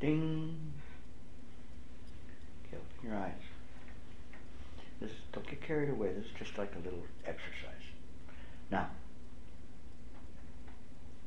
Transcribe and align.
Ding. 0.00 0.72
Okay, 2.66 2.76
open 2.76 3.08
your 3.10 3.18
eyes. 3.18 3.32
This 5.00 5.10
don't 5.32 5.46
get 5.46 5.60
carried 5.60 5.90
away. 5.90 6.12
This 6.12 6.26
is 6.26 6.30
just 6.38 6.58
like 6.58 6.72
a 6.74 6.84
little 6.84 7.02
exercise. 7.24 7.74
Now, 8.70 8.88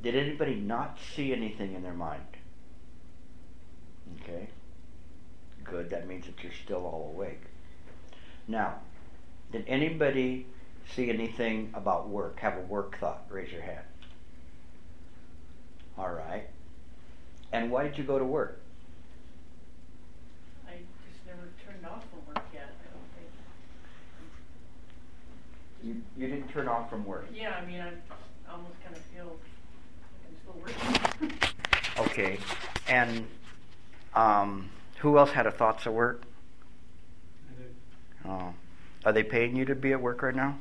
did 0.02 0.16
anybody 0.16 0.56
not 0.56 0.98
see 1.16 1.34
anything 1.34 1.74
in 1.74 1.84
their 1.84 1.94
mind? 1.94 2.24
Okay. 4.22 4.48
Good. 5.64 5.90
That 5.90 6.08
means 6.08 6.26
that 6.26 6.42
you're 6.44 6.52
still 6.64 6.86
all 6.86 7.12
awake. 7.14 7.42
Now, 8.48 8.80
did 9.52 9.66
anybody 9.68 10.48
see 10.96 11.10
anything 11.10 11.72
about 11.74 12.10
work? 12.10 12.40
Have 12.40 12.58
a 12.58 12.62
work 12.62 12.98
thought? 13.00 13.26
Raise 13.30 13.52
your 13.52 13.62
hand. 13.62 13.86
All 15.98 16.12
right. 16.12 16.48
And 17.52 17.70
why 17.70 17.84
did 17.84 17.98
you 17.98 18.04
go 18.04 18.18
to 18.18 18.26
work? 18.26 18.62
I 20.68 20.78
just 21.08 21.26
never 21.28 21.50
turned 21.66 21.86
off 21.86 22.04
from 22.10 22.26
work 22.28 22.46
yet, 22.54 22.70
I 22.80 22.88
don't 22.92 23.12
think. 23.16 23.30
You, 25.84 26.02
you 26.16 26.28
didn't 26.28 26.50
turn 26.50 26.68
off 26.68 26.90
from 26.90 27.06
work. 27.06 27.28
Yeah, 27.34 27.56
I 27.62 27.66
mean, 27.66 27.82
I 27.82 27.92
almost 28.52 28.76
kind 28.84 28.96
of 28.96 29.02
feel 29.04 29.38
like 30.56 30.64
I'm 30.64 30.74
still 30.76 31.26
working. 31.26 31.38
Okay. 32.00 32.40
And 32.88 33.28
um, 34.16 34.70
who 35.00 35.18
else 35.18 35.32
had 35.32 35.46
a 35.46 35.52
thoughts 35.52 35.86
of 35.86 35.94
work? 35.94 36.24
Oh. 38.26 38.54
Are 39.06 39.12
they 39.12 39.24
paying 39.24 39.56
you 39.56 39.66
to 39.66 39.76
be 39.76 39.92
at 39.92 40.02
work 40.02 40.22
right 40.22 40.36
now? 40.36 40.58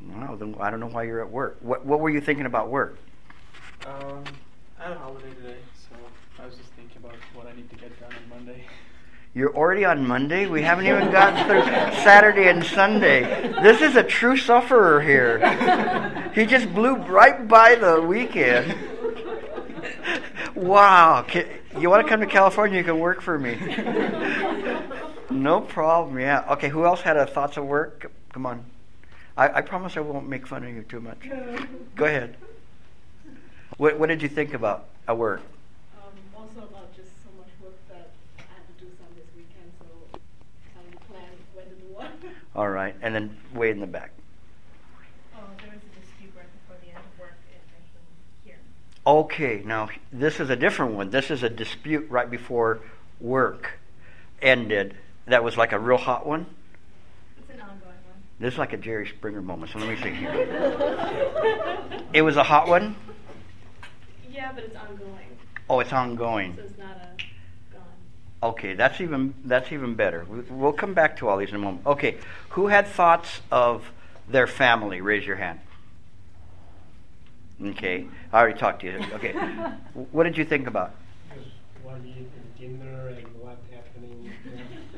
No. 0.00 0.36
Then 0.36 0.56
I 0.60 0.70
don't 0.70 0.80
know 0.80 0.88
why 0.88 1.04
you're 1.04 1.20
at 1.20 1.30
work. 1.30 1.58
What 1.60 1.86
What 1.86 2.00
were 2.00 2.10
you 2.10 2.20
thinking 2.20 2.46
about 2.46 2.70
work? 2.70 2.98
Um, 3.86 4.24
I 4.78 4.84
had 4.84 4.92
a 4.92 4.98
holiday 4.98 5.32
today, 5.34 5.58
so 5.74 5.96
I 6.42 6.46
was 6.46 6.56
just 6.56 6.70
thinking 6.70 6.96
about 6.98 7.14
what 7.34 7.46
I 7.46 7.52
need 7.52 7.70
to 7.70 7.76
get 7.76 7.98
done 8.00 8.10
on 8.12 8.28
Monday. 8.44 8.64
You're 9.32 9.54
already 9.54 9.84
on 9.84 10.06
Monday. 10.06 10.46
We 10.46 10.62
haven't 10.62 10.86
even 10.86 11.10
gotten 11.12 11.46
through 11.46 11.62
Saturday 12.02 12.48
and 12.48 12.64
Sunday. 12.64 13.22
This 13.62 13.80
is 13.80 13.94
a 13.94 14.02
true 14.02 14.36
sufferer 14.36 15.00
here. 15.00 15.38
He 16.34 16.46
just 16.46 16.72
blew 16.74 16.96
right 16.96 17.46
by 17.46 17.76
the 17.76 18.00
weekend. 18.00 18.74
Wow. 20.56 21.24
You 21.78 21.88
want 21.88 22.04
to 22.04 22.08
come 22.08 22.20
to 22.20 22.26
California? 22.26 22.78
You 22.78 22.84
can 22.84 22.98
work 22.98 23.20
for 23.20 23.38
me. 23.38 23.56
No 25.30 25.60
problem. 25.60 26.18
Yeah. 26.18 26.44
Okay. 26.50 26.68
Who 26.68 26.84
else 26.84 27.00
had 27.00 27.16
a 27.16 27.24
thoughts 27.24 27.56
of 27.56 27.64
work? 27.64 28.10
Come 28.32 28.46
on. 28.46 28.64
I, 29.36 29.58
I 29.58 29.60
promise 29.60 29.96
I 29.96 30.00
won't 30.00 30.28
make 30.28 30.46
fun 30.46 30.64
of 30.64 30.70
you 30.70 30.82
too 30.82 31.00
much. 31.00 31.18
Go 31.94 32.04
ahead. 32.04 32.36
What 33.76 33.96
What 33.98 34.08
did 34.08 34.22
you 34.22 34.28
think 34.28 34.54
about 34.54 34.86
at 35.06 35.16
work? 35.16 35.40
Um, 35.96 36.10
also 36.36 36.66
about 36.66 36.94
just 36.96 37.10
so 37.22 37.30
much 37.38 37.48
work 37.62 37.76
that 37.88 38.10
I 38.38 38.42
had 38.42 38.66
to 38.66 38.84
do 38.84 38.90
some 38.98 39.06
this 39.14 39.24
weekend, 39.34 39.72
so 39.78 39.86
trying 40.74 40.90
to 40.90 40.98
plan 41.06 41.30
when 41.54 41.64
to 41.66 41.74
do 41.76 41.86
what. 41.94 42.10
All 42.60 42.68
right. 42.68 42.94
And 43.00 43.14
then 43.14 43.38
way 43.54 43.70
in 43.70 43.80
the 43.80 43.86
back. 43.86 44.10
Oh, 45.34 45.38
there 45.62 45.70
was 45.72 45.80
a 45.80 45.98
dispute 45.98 46.30
right 46.36 46.44
before 46.52 46.76
the 46.82 46.88
end 46.88 46.98
of 46.98 47.18
work, 47.18 47.32
it 47.50 47.62
here. 48.44 48.58
Okay, 49.06 49.62
now 49.64 49.88
this 50.12 50.40
is 50.40 50.50
a 50.50 50.56
different 50.56 50.92
one. 50.92 51.08
This 51.08 51.30
is 51.30 51.42
a 51.42 51.48
dispute 51.48 52.06
right 52.10 52.30
before 52.30 52.80
work 53.18 53.78
ended. 54.42 54.94
That 55.24 55.42
was 55.42 55.56
like 55.56 55.72
a 55.72 55.78
real 55.78 55.96
hot 55.96 56.26
one. 56.26 56.44
It's 57.38 57.48
an 57.48 57.62
ongoing 57.62 57.80
one. 57.80 58.20
This 58.38 58.52
is 58.52 58.58
like 58.58 58.74
a 58.74 58.76
Jerry 58.76 59.08
Springer 59.08 59.40
moment. 59.40 59.72
So 59.72 59.78
let 59.78 59.88
me 59.88 59.96
see 59.96 60.10
here. 60.10 61.78
It 62.12 62.20
was 62.20 62.36
a 62.36 62.42
hot 62.42 62.68
one. 62.68 62.94
Yeah, 64.30 64.52
but 64.52 64.64
it's 64.64 64.76
ongoing, 64.76 65.38
Oh, 65.70 65.80
it's 65.80 65.94
ongoing. 65.94 66.56
so 66.56 66.62
it's 66.64 66.76
not 66.78 66.96
a. 66.98 67.29
Okay, 68.42 68.74
that's 68.74 69.00
even 69.00 69.34
that's 69.44 69.70
even 69.72 69.94
better. 69.94 70.24
We- 70.28 70.40
We'll 70.48 70.72
come 70.72 70.94
back 70.94 71.16
to 71.18 71.28
all 71.28 71.36
these 71.36 71.50
in 71.50 71.56
a 71.56 71.58
moment. 71.58 71.86
Okay, 71.86 72.16
who 72.50 72.68
had 72.68 72.86
thoughts 72.86 73.40
of 73.50 73.90
their 74.28 74.46
family? 74.46 75.00
Raise 75.00 75.26
your 75.26 75.36
hand. 75.36 75.60
Okay, 77.62 78.06
I 78.32 78.40
already 78.40 78.58
talked 78.58 78.80
to 78.80 78.86
you. 78.86 78.98
Okay, 79.14 79.32
what 80.12 80.24
did 80.24 80.38
you 80.38 80.44
think 80.46 80.66
about? 80.66 80.94
What 81.82 81.98
you 82.02 82.26
dinner 82.58 83.08
and 83.08 83.26
what's 83.38 83.60
happening. 83.70 84.32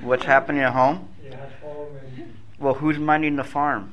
What's 0.02 0.24
happening 0.24 0.62
at 0.62 0.72
home? 0.72 1.08
Yeah, 1.24 1.32
at 1.34 1.52
home 1.60 1.88
and 2.16 2.36
Well, 2.60 2.74
who's 2.74 2.98
minding 2.98 3.34
the 3.34 3.44
farm? 3.44 3.92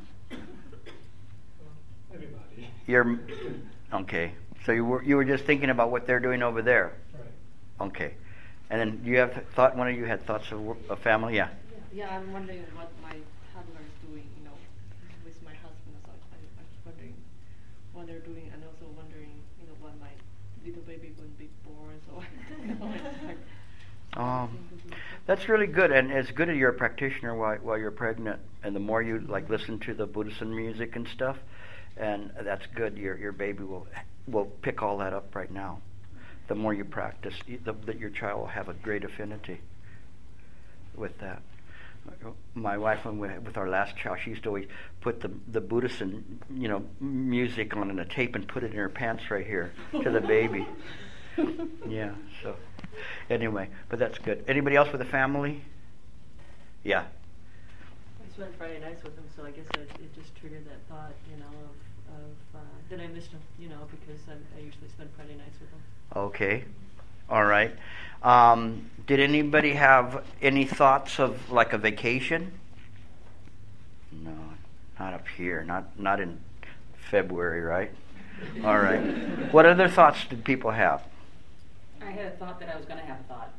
everybody. 2.13 2.67
You're 2.85 3.19
okay. 3.93 4.33
So 4.65 4.71
you 4.73 4.85
were 4.85 5.01
you 5.01 5.15
were 5.15 5.25
just 5.25 5.45
thinking 5.45 5.71
about 5.71 5.89
what 5.89 6.05
they're 6.05 6.19
doing 6.19 6.43
over 6.43 6.61
there. 6.61 6.93
Right. 7.13 7.87
Okay, 7.87 8.13
and 8.69 8.79
then 8.79 9.01
you 9.03 9.17
have 9.17 9.43
thought. 9.55 9.75
One 9.75 9.87
of 9.87 9.95
you 9.95 10.05
had 10.05 10.25
thoughts 10.25 10.51
of 10.51 10.77
of 10.89 10.99
family. 10.99 11.35
Yeah. 11.35 11.49
Yeah, 11.93 12.15
I'm 12.15 12.31
wondering 12.31 12.63
what 12.75 12.91
my 13.01 13.15
toddler 13.53 13.81
is 13.81 13.95
doing, 14.07 14.27
you 14.37 14.45
know, 14.45 14.57
with 15.25 15.41
my 15.43 15.53
husband. 15.53 15.95
So 16.05 16.11
I, 16.31 16.37
I 16.37 16.61
was 16.61 16.77
wondering 16.85 17.15
what 17.93 18.07
they're 18.07 18.19
doing, 18.19 18.49
and 18.53 18.63
also 18.63 18.85
wondering, 18.95 19.31
you 19.59 19.67
know, 19.67 19.75
when 19.81 19.93
my 19.99 20.11
little 20.65 20.83
baby 20.83 21.13
will 21.17 21.33
be 21.37 21.49
born. 21.65 21.99
So 22.07 22.23
you 22.61 22.75
know, 22.75 22.91
it's 22.93 23.23
like 23.25 23.37
Um, 24.17 24.57
that's 25.25 25.47
really 25.47 25.67
good, 25.67 25.91
and 25.91 26.11
it's 26.11 26.31
good 26.31 26.49
that 26.49 26.55
you're 26.55 26.71
a 26.71 26.73
practitioner 26.73 27.35
while 27.35 27.57
while 27.57 27.77
you're 27.77 27.91
pregnant, 27.91 28.39
and 28.63 28.75
the 28.75 28.79
more 28.79 29.01
you 29.01 29.19
like 29.19 29.49
listen 29.49 29.79
to 29.81 29.93
the 29.93 30.05
Buddhist 30.07 30.41
music 30.41 30.95
and 30.95 31.07
stuff, 31.07 31.37
and 31.97 32.31
that's 32.43 32.65
good. 32.75 32.97
Your 32.97 33.17
your 33.17 33.31
baby 33.31 33.63
will 33.63 33.87
will 34.27 34.45
pick 34.61 34.81
all 34.81 34.97
that 34.99 35.13
up 35.13 35.35
right 35.35 35.51
now. 35.51 35.81
The 36.49 36.55
more 36.55 36.73
you 36.73 36.83
practice, 36.83 37.35
the, 37.63 37.73
that 37.85 37.99
your 37.99 38.09
child 38.09 38.39
will 38.39 38.47
have 38.47 38.69
a 38.69 38.73
great 38.73 39.03
affinity 39.03 39.61
with 40.95 41.15
that. 41.19 41.43
My 42.55 42.75
wife, 42.75 43.05
when 43.05 43.19
we, 43.19 43.27
with 43.37 43.55
our 43.55 43.69
last 43.69 43.95
child, 43.95 44.17
she 44.23 44.31
used 44.31 44.41
to 44.43 44.49
always 44.49 44.67
put 44.99 45.21
the 45.21 45.29
the 45.51 45.61
Buddhist 45.61 46.01
and 46.01 46.41
you 46.55 46.67
know 46.67 46.83
music 46.99 47.77
on 47.77 47.91
in 47.91 47.99
a 47.99 48.05
tape 48.05 48.35
and 48.35 48.47
put 48.47 48.63
it 48.63 48.71
in 48.71 48.77
her 48.77 48.89
pants 48.89 49.29
right 49.29 49.45
here 49.45 49.71
to 50.03 50.09
the 50.09 50.21
baby. 50.21 50.67
Yeah. 51.87 52.15
So 52.43 52.57
anyway, 53.29 53.69
but 53.87 53.97
that's 53.97 54.17
good. 54.17 54.43
Anybody 54.49 54.75
else 54.75 54.91
with 54.91 54.99
a 54.99 55.05
family? 55.05 55.63
Yeah. 56.83 57.05
I 58.19 58.33
spent 58.35 58.57
Friday 58.57 58.81
nights 58.81 59.03
with 59.03 59.15
him, 59.15 59.23
so 59.37 59.45
I 59.45 59.51
guess 59.51 59.63
it, 59.75 59.89
it 60.03 60.13
just 60.13 60.35
triggered 60.35 60.65
that 60.65 60.81
thought, 60.89 61.13
you 61.31 61.37
know, 61.39 61.53
of, 61.63 62.19
of 62.19 62.59
uh, 62.59 62.75
that 62.89 62.99
I 62.99 63.07
missed 63.07 63.31
him, 63.31 63.39
you 63.57 63.69
know, 63.69 63.87
because 63.89 64.19
I, 64.27 64.33
I 64.57 64.59
usually 64.59 64.89
spend 64.89 65.11
Friday 65.15 65.35
nights 65.35 65.55
with 65.61 65.69
him. 65.69 65.79
Okay. 66.15 66.63
All 67.29 67.45
right. 67.45 67.71
Um, 68.23 68.89
did 69.07 69.19
anybody 69.19 69.73
have 69.73 70.23
any 70.41 70.65
thoughts 70.65 71.19
of 71.19 71.51
like 71.51 71.73
a 71.73 71.77
vacation? 71.77 72.51
No, 74.11 74.33
not 74.99 75.13
up 75.13 75.27
here. 75.37 75.63
Not 75.63 75.99
not 75.99 76.19
in 76.19 76.39
February, 77.09 77.61
right? 77.61 77.91
All 78.63 78.79
right. 78.79 78.99
what 79.51 79.65
other 79.65 79.87
thoughts 79.87 80.25
did 80.29 80.43
people 80.43 80.71
have? 80.71 81.03
I 82.01 82.11
had 82.11 82.25
a 82.27 82.31
thought 82.31 82.59
that 82.59 82.69
I 82.69 82.77
was 82.77 82.85
going 82.85 82.99
to 82.99 83.05
have 83.05 83.19
a 83.19 83.23
thought. 83.23 83.53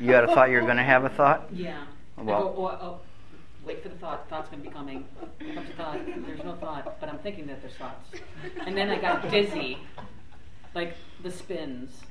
You 0.00 0.12
had 0.12 0.24
a 0.24 0.26
thought 0.28 0.50
you 0.50 0.56
were 0.56 0.62
going 0.62 0.76
to 0.76 0.82
have 0.82 1.04
a 1.04 1.08
thought? 1.08 1.48
Yeah. 1.52 1.84
Well- 2.16 2.52
go, 2.52 2.66
oh, 2.66 2.78
oh, 2.82 3.00
wait 3.64 3.80
for 3.82 3.88
the 3.90 3.94
thought. 3.96 4.28
Thought's 4.28 4.48
going 4.48 4.62
to 4.62 4.68
be 4.68 4.74
coming. 4.74 5.04
Comes 5.54 5.70
a 5.70 5.72
thought. 5.74 6.00
There's 6.04 6.42
no 6.42 6.54
thought, 6.56 6.98
but 7.00 7.08
I'm 7.08 7.18
thinking 7.18 7.46
that 7.46 7.60
there's 7.62 7.74
thoughts. 7.74 8.10
And 8.66 8.76
then 8.76 8.90
I 8.90 8.98
got 9.00 9.30
dizzy, 9.30 9.78
like 10.74 10.94
the 11.22 11.30
spins. 11.30 12.02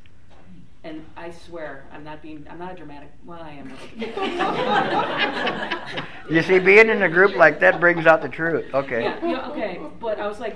And 0.84 1.04
I 1.18 1.32
swear, 1.32 1.86
I'm 1.92 2.04
not 2.04 2.22
being, 2.22 2.46
I'm 2.50 2.60
not 2.60 2.74
a 2.74 2.76
dramatic. 2.76 3.10
Well, 3.26 3.42
I 3.42 3.52
am. 3.52 3.72
a 3.72 3.78
You 6.34 6.42
see, 6.44 6.60
being 6.60 6.90
in 6.90 7.02
a 7.02 7.10
group 7.10 7.36
like 7.36 7.60
that 7.60 7.80
brings 7.80 8.06
out 8.06 8.22
the 8.22 8.30
truth. 8.30 8.74
Okay. 8.74 9.04
Yeah, 9.04 9.26
yeah, 9.26 9.50
okay. 9.50 9.82
But 10.00 10.20
I 10.20 10.28
was 10.28 10.40
like, 10.40 10.56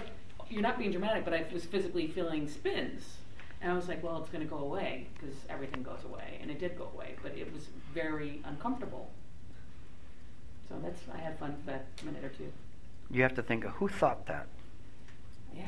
you're 0.50 0.62
not 0.62 0.78
being 0.78 0.92
dramatic, 0.92 1.26
but 1.26 1.34
I 1.34 1.46
was 1.52 1.66
physically 1.66 2.08
feeling 2.08 2.48
spins. 2.48 3.18
And 3.62 3.72
I 3.72 3.76
was 3.76 3.88
like, 3.88 4.04
well, 4.04 4.20
it's 4.22 4.30
going 4.30 4.44
to 4.44 4.50
go 4.50 4.58
away 4.58 5.08
because 5.14 5.36
everything 5.50 5.84
goes 5.84 6.04
away. 6.06 6.40
And 6.42 6.50
it 6.50 6.60
did 6.60 6.78
go 6.78 6.90
away, 6.94 7.16
but 7.22 7.38
it 7.38 7.52
was 7.54 7.68
very 7.94 8.42
uncomfortable. 8.46 9.10
So 10.70 10.76
that's, 10.82 11.02
I 11.14 11.18
had 11.18 11.38
fun 11.38 11.56
for 11.64 11.72
that 11.72 11.86
minute 12.04 12.24
or 12.24 12.30
two. 12.30 12.52
You 13.10 13.24
have 13.24 13.36
to 13.36 13.44
think 13.44 13.66
of 13.66 13.72
who 13.74 13.88
thought 13.88 14.26
that. 14.28 14.48
Yeah. 15.56 15.66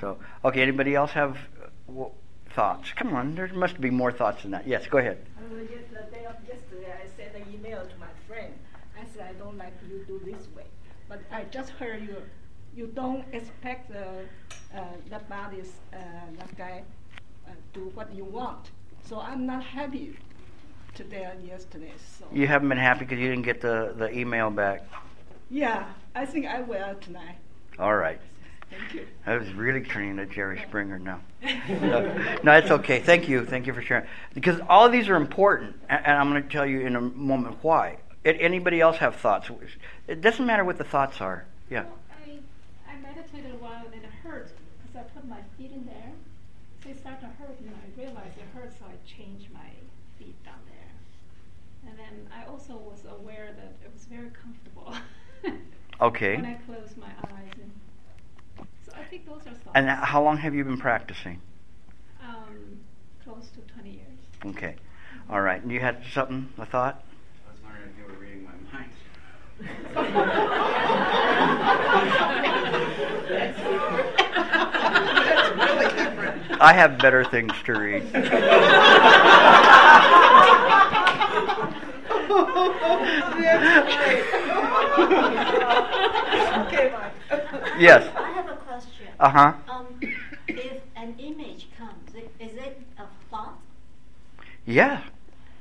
So, 0.00 0.18
okay, 0.44 0.62
anybody 0.62 0.94
else 0.94 1.10
have 1.12 1.36
uh, 1.36 1.66
w- 1.88 2.10
thoughts? 2.54 2.92
Come 2.92 3.14
on, 3.14 3.34
there 3.34 3.48
must 3.48 3.80
be 3.80 3.90
more 3.90 4.12
thoughts 4.12 4.42
than 4.42 4.52
that. 4.52 4.66
Yes, 4.66 4.86
go 4.86 4.98
ahead. 4.98 5.18
Uh, 5.36 5.42
yes, 5.70 5.84
the 5.90 6.10
day 6.14 6.24
of 6.24 6.36
yesterday, 6.46 6.92
I 7.02 7.06
sent 7.16 7.34
an 7.34 7.52
email 7.52 7.80
to 7.84 7.96
my 7.98 8.12
friend. 8.26 8.54
I 8.98 9.04
said, 9.14 9.26
I 9.28 9.32
don't 9.34 9.58
like 9.58 9.74
you 9.88 10.04
do 10.06 10.20
this 10.24 10.48
way. 10.56 10.64
But 11.08 11.20
I 11.32 11.44
just 11.44 11.70
heard 11.70 12.02
you, 12.02 12.16
you 12.74 12.86
don't 12.88 13.24
expect 13.32 13.90
the, 13.90 14.24
uh, 14.74 14.82
that 15.10 15.28
body, 15.28 15.62
uh, 15.92 15.96
that 16.38 16.56
guy, 16.56 16.82
uh, 17.46 17.50
do 17.74 17.90
what 17.94 18.12
you 18.14 18.24
want. 18.24 18.70
So 19.02 19.20
I'm 19.20 19.44
not 19.44 19.62
happy 19.64 20.16
today 20.94 21.24
and 21.24 21.46
yesterday, 21.46 21.92
so. 22.18 22.26
You 22.32 22.46
haven't 22.46 22.68
been 22.68 22.78
happy 22.78 23.00
because 23.00 23.18
you 23.18 23.28
didn't 23.28 23.44
get 23.44 23.60
the, 23.60 23.94
the 23.96 24.16
email 24.16 24.50
back. 24.50 24.82
Yeah, 25.50 25.86
I 26.14 26.26
think 26.26 26.46
I 26.46 26.60
will 26.60 26.94
tonight. 27.00 27.36
All 27.78 27.96
right. 27.96 28.20
Thank 28.70 28.94
you. 28.94 29.06
I 29.26 29.36
was 29.36 29.52
really 29.52 29.82
turning 29.82 30.10
into 30.10 30.26
Jerry 30.26 30.62
Springer 30.66 30.98
now. 30.98 31.20
no, 31.68 32.38
no, 32.42 32.52
it's 32.52 32.70
okay. 32.70 33.00
Thank 33.00 33.28
you. 33.28 33.44
Thank 33.44 33.66
you 33.66 33.74
for 33.74 33.82
sharing. 33.82 34.06
Because 34.34 34.60
all 34.68 34.86
of 34.86 34.92
these 34.92 35.08
are 35.08 35.16
important, 35.16 35.74
and, 35.88 36.06
I'm 36.06 36.30
going 36.30 36.42
to 36.42 36.48
tell 36.48 36.66
you 36.66 36.80
in 36.80 36.96
a 36.96 37.00
moment 37.00 37.58
why. 37.62 37.98
Anybody 38.24 38.80
else 38.80 38.98
have 38.98 39.16
thoughts? 39.16 39.50
It 40.06 40.20
doesn't 40.20 40.44
matter 40.44 40.64
what 40.64 40.78
the 40.78 40.84
thoughts 40.84 41.20
are. 41.20 41.46
Yeah. 41.70 41.84
Well, 41.84 41.92
I, 42.26 42.92
I 42.92 43.00
meditated 43.00 43.52
a 43.52 43.56
while 43.56 43.84
and 43.84 43.92
then 43.92 44.02
it 44.02 44.10
hurt 44.22 44.52
because 44.82 44.96
I 44.96 45.02
put 45.18 45.26
my 45.26 45.40
feet 45.56 45.72
in 45.72 45.86
there. 45.86 46.12
So 46.84 46.90
it 46.90 47.00
started 47.00 47.20
to 47.20 47.26
hurt 47.42 47.58
and 47.60 47.70
I 47.70 48.00
realized 48.00 48.36
it 48.36 48.44
hurt 48.54 48.72
so 48.78 48.84
I 48.84 48.96
changed 49.08 49.46
my 49.54 49.70
feet 50.18 50.36
down 50.44 50.60
there. 50.68 51.90
And 51.90 51.98
then 51.98 52.28
I 52.30 52.44
also 52.50 52.74
was 52.74 53.06
aware 53.10 53.52
that 53.56 53.72
it 53.82 53.90
was 53.92 54.04
very 54.04 54.30
comfortable. 54.30 54.94
Okay. 56.00 56.36
When 56.36 56.46
I 56.46 56.54
closed 56.54 56.96
my 56.96 57.08
eyes. 57.24 57.52
And 57.60 58.66
so 58.86 58.92
I 58.98 59.04
think 59.04 59.26
those 59.26 59.42
are 59.42 59.50
thoughts. 59.50 59.59
And 59.74 59.88
how 59.88 60.22
long 60.22 60.38
have 60.38 60.54
you 60.54 60.64
been 60.64 60.78
practicing? 60.78 61.40
Um, 62.22 62.80
close 63.24 63.48
to 63.50 63.60
20 63.74 63.90
years. 63.90 64.18
Okay. 64.56 64.74
All 65.28 65.40
right. 65.40 65.62
And 65.62 65.70
you 65.70 65.80
had 65.80 66.02
something, 66.12 66.48
a 66.58 66.66
thought? 66.66 67.04
I 67.46 67.52
was 67.52 67.60
wondering 67.62 67.90
if 67.90 67.98
you 67.98 68.04
were 68.12 68.18
reading 68.20 68.44
my 68.44 68.50
mind. 68.72 68.90
I 76.62 76.72
have 76.74 76.98
better 76.98 77.24
things 77.24 77.52
to 77.64 77.72
read. 77.72 78.02
Okay, 86.66 86.92
Mike. 86.92 87.12
Yes. 87.78 88.08
I 88.14 88.30
have 88.32 88.48
a 88.48 88.56
question. 88.56 89.09
Uh 89.20 89.28
huh. 89.28 89.52
Um, 89.68 90.00
if 90.48 90.80
an 90.96 91.14
image 91.18 91.68
comes, 91.76 92.08
is 92.14 92.56
it 92.56 92.80
a 92.98 93.04
thought? 93.30 93.58
Yeah. 94.64 95.02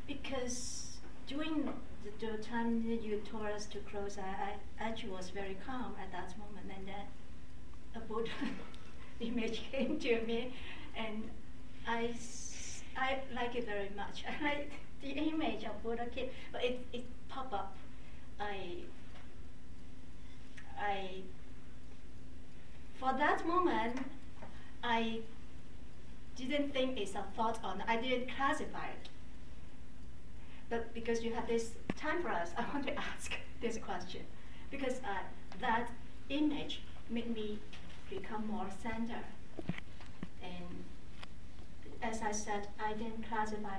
Because 0.07 0.97
during 1.27 1.65
the, 1.65 2.25
the 2.25 2.37
time 2.37 2.87
that 2.89 3.03
you 3.03 3.21
told 3.29 3.47
us 3.47 3.65
to 3.65 3.79
close, 3.79 4.17
I, 4.17 4.53
I 4.81 4.87
actually 4.87 5.09
was 5.09 5.29
very 5.31 5.57
calm 5.65 5.93
at 6.01 6.09
that 6.13 6.33
moment, 6.39 6.67
and 6.73 6.87
then 6.87 7.05
a 7.95 7.99
Buddha 7.99 8.31
image 9.19 9.61
came 9.73 9.99
to 9.99 10.21
me, 10.21 10.53
and 10.95 11.29
I, 11.85 12.13
I 12.95 13.17
like 13.35 13.57
it 13.57 13.65
very 13.65 13.91
much. 13.93 14.23
I 14.41 14.41
like 14.41 14.71
the 15.01 15.09
image 15.09 15.65
of 15.65 15.83
Buddha 15.83 16.05
came, 16.05 16.29
but 16.53 16.63
it, 16.63 16.79
it 16.93 17.03
popped 17.27 17.53
up. 17.53 17.75
I, 18.39 18.77
I, 20.79 21.23
for 22.99 23.13
that 23.17 23.47
moment, 23.47 23.97
I 24.83 25.19
didn't 26.35 26.73
think 26.73 26.99
it's 26.99 27.15
a 27.15 27.23
thought 27.35 27.59
on. 27.63 27.83
I 27.87 27.95
didn't 27.95 28.29
classify 28.35 28.87
it. 28.87 29.09
But 30.69 30.93
because 30.93 31.23
you 31.23 31.33
have 31.33 31.47
this 31.47 31.71
time 31.97 32.21
for 32.21 32.29
us, 32.29 32.51
I 32.57 32.65
want 32.73 32.85
to 32.87 32.93
ask 32.95 33.33
this 33.61 33.77
question 33.77 34.21
because 34.69 34.95
uh, 35.05 35.23
that 35.61 35.89
image 36.29 36.81
made 37.09 37.33
me 37.33 37.59
become 38.09 38.47
more 38.47 38.67
centered. 38.83 39.25
And 40.43 40.83
as 42.01 42.21
I 42.21 42.31
said, 42.31 42.67
I 42.83 42.93
didn't 42.93 43.27
classify. 43.27 43.77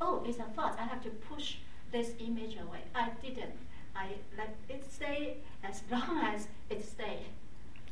Oh, 0.00 0.22
it's 0.26 0.38
a 0.38 0.44
thought. 0.54 0.78
I 0.78 0.84
have 0.84 1.02
to 1.04 1.10
push 1.10 1.56
this 1.90 2.12
image 2.20 2.54
away. 2.56 2.82
I 2.94 3.10
didn't. 3.22 3.56
I 3.96 4.10
let 4.36 4.54
it 4.68 4.84
stay 4.90 5.38
as 5.64 5.82
long 5.90 6.18
as 6.22 6.48
it 6.70 6.84
stayed. 6.84 7.26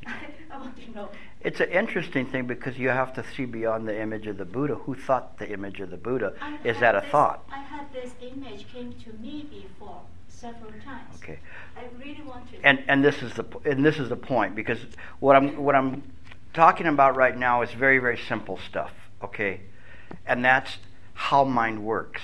I 0.07 0.59
want 0.59 0.77
to 0.85 0.91
know. 0.93 1.09
It's 1.43 1.61
an 1.61 1.71
interesting 1.71 2.27
thing 2.27 2.47
because 2.47 2.79
you 2.79 2.89
have 2.89 3.13
to 3.15 3.25
see 3.37 3.45
beyond 3.45 3.87
the 3.87 4.01
image 4.01 4.27
of 4.27 4.37
the 4.39 4.45
Buddha. 4.45 4.75
Who 4.77 4.95
thought 4.95 5.39
the 5.39 5.49
image 5.51 5.81
of 5.81 5.91
the 5.91 5.97
Buddha? 5.97 6.33
I 6.41 6.59
Is 6.65 6.79
that 6.81 6.95
a 6.97 7.01
this- 7.01 7.11
thought? 7.11 7.45
I 7.53 7.59
had 7.59 7.93
this 7.93 8.13
image 8.21 8.67
came 8.73 8.93
to 9.05 9.13
me 9.15 9.47
before 9.51 10.01
several 10.29 10.73
times. 10.85 11.15
Okay. 11.23 11.39
I 11.77 11.85
really 11.99 12.23
want 12.23 12.51
to. 12.53 12.57
And 12.65 12.83
and 12.89 13.05
this 13.05 13.23
is 13.23 13.33
the 13.35 13.45
and 13.65 13.85
this 13.85 13.99
is 13.99 14.09
the 14.09 14.17
point 14.17 14.55
because 14.55 14.79
what 15.21 15.37
I'm 15.37 15.57
what 15.63 15.75
I'm 15.75 16.03
talking 16.53 16.87
about 16.87 17.17
right 17.17 17.37
now 17.37 17.63
is 17.63 17.71
very 17.73 17.99
very 17.99 18.19
simple 18.19 18.59
stuff. 18.69 18.93
Okay, 19.23 19.61
and 20.27 20.45
that's 20.45 20.79
how 21.15 21.45
mind 21.45 21.85
works. 21.85 22.21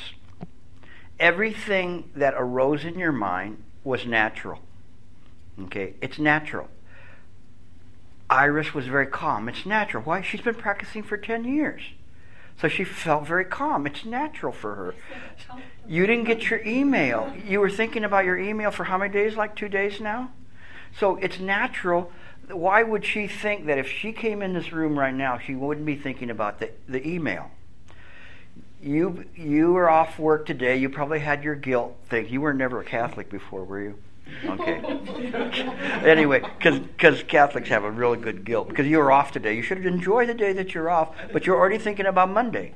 Everything 1.18 2.10
that 2.16 2.34
arose 2.36 2.84
in 2.84 2.98
your 2.98 3.12
mind 3.12 3.62
was 3.84 4.04
natural. 4.06 4.60
Okay, 5.64 5.94
it's 6.00 6.18
natural. 6.18 6.68
Iris 8.32 8.72
was 8.72 8.86
very 8.86 9.06
calm. 9.06 9.46
It's 9.46 9.66
natural. 9.66 10.02
Why? 10.02 10.22
She's 10.22 10.40
been 10.40 10.54
practicing 10.54 11.02
for 11.02 11.18
10 11.18 11.44
years. 11.44 11.82
So 12.58 12.66
she 12.66 12.82
felt 12.82 13.26
very 13.26 13.44
calm. 13.44 13.86
It's 13.86 14.06
natural 14.06 14.52
for 14.52 14.74
her. 14.74 14.94
You 15.86 16.06
didn't 16.06 16.24
get 16.24 16.48
your 16.48 16.64
email. 16.64 17.30
You 17.46 17.60
were 17.60 17.68
thinking 17.68 18.04
about 18.04 18.24
your 18.24 18.38
email 18.38 18.70
for 18.70 18.84
how 18.84 18.96
many 18.96 19.12
days? 19.12 19.36
Like 19.36 19.54
two 19.54 19.68
days 19.68 20.00
now? 20.00 20.30
So 20.98 21.16
it's 21.16 21.40
natural. 21.40 22.10
Why 22.50 22.82
would 22.82 23.04
she 23.04 23.26
think 23.28 23.66
that 23.66 23.76
if 23.76 23.88
she 23.90 24.12
came 24.12 24.40
in 24.40 24.54
this 24.54 24.72
room 24.72 24.98
right 24.98 25.14
now, 25.14 25.38
she 25.38 25.54
wouldn't 25.54 25.84
be 25.84 25.96
thinking 25.96 26.30
about 26.30 26.58
the, 26.58 26.70
the 26.88 27.06
email? 27.06 27.50
You 28.82 29.26
you 29.36 29.72
were 29.74 29.90
off 29.90 30.18
work 30.18 30.46
today. 30.46 30.76
You 30.76 30.88
probably 30.88 31.20
had 31.20 31.44
your 31.44 31.54
guilt 31.54 31.96
thing. 32.08 32.28
You 32.28 32.40
were 32.40 32.54
never 32.54 32.80
a 32.80 32.84
Catholic 32.84 33.30
before, 33.30 33.64
were 33.64 33.80
you? 33.80 33.98
Okay. 34.44 34.80
anyway, 36.04 36.42
because 36.58 37.22
Catholics 37.24 37.68
have 37.68 37.84
a 37.84 37.90
really 37.90 38.18
good 38.18 38.44
guilt 38.44 38.68
because 38.68 38.86
you 38.86 38.98
were 38.98 39.12
off 39.12 39.32
today. 39.32 39.54
You 39.54 39.62
should 39.62 39.84
enjoy 39.86 40.26
the 40.26 40.34
day 40.34 40.52
that 40.52 40.74
you're 40.74 40.90
off, 40.90 41.14
but 41.32 41.46
you're 41.46 41.56
already 41.56 41.78
thinking 41.78 42.06
about 42.06 42.30
Monday. 42.30 42.74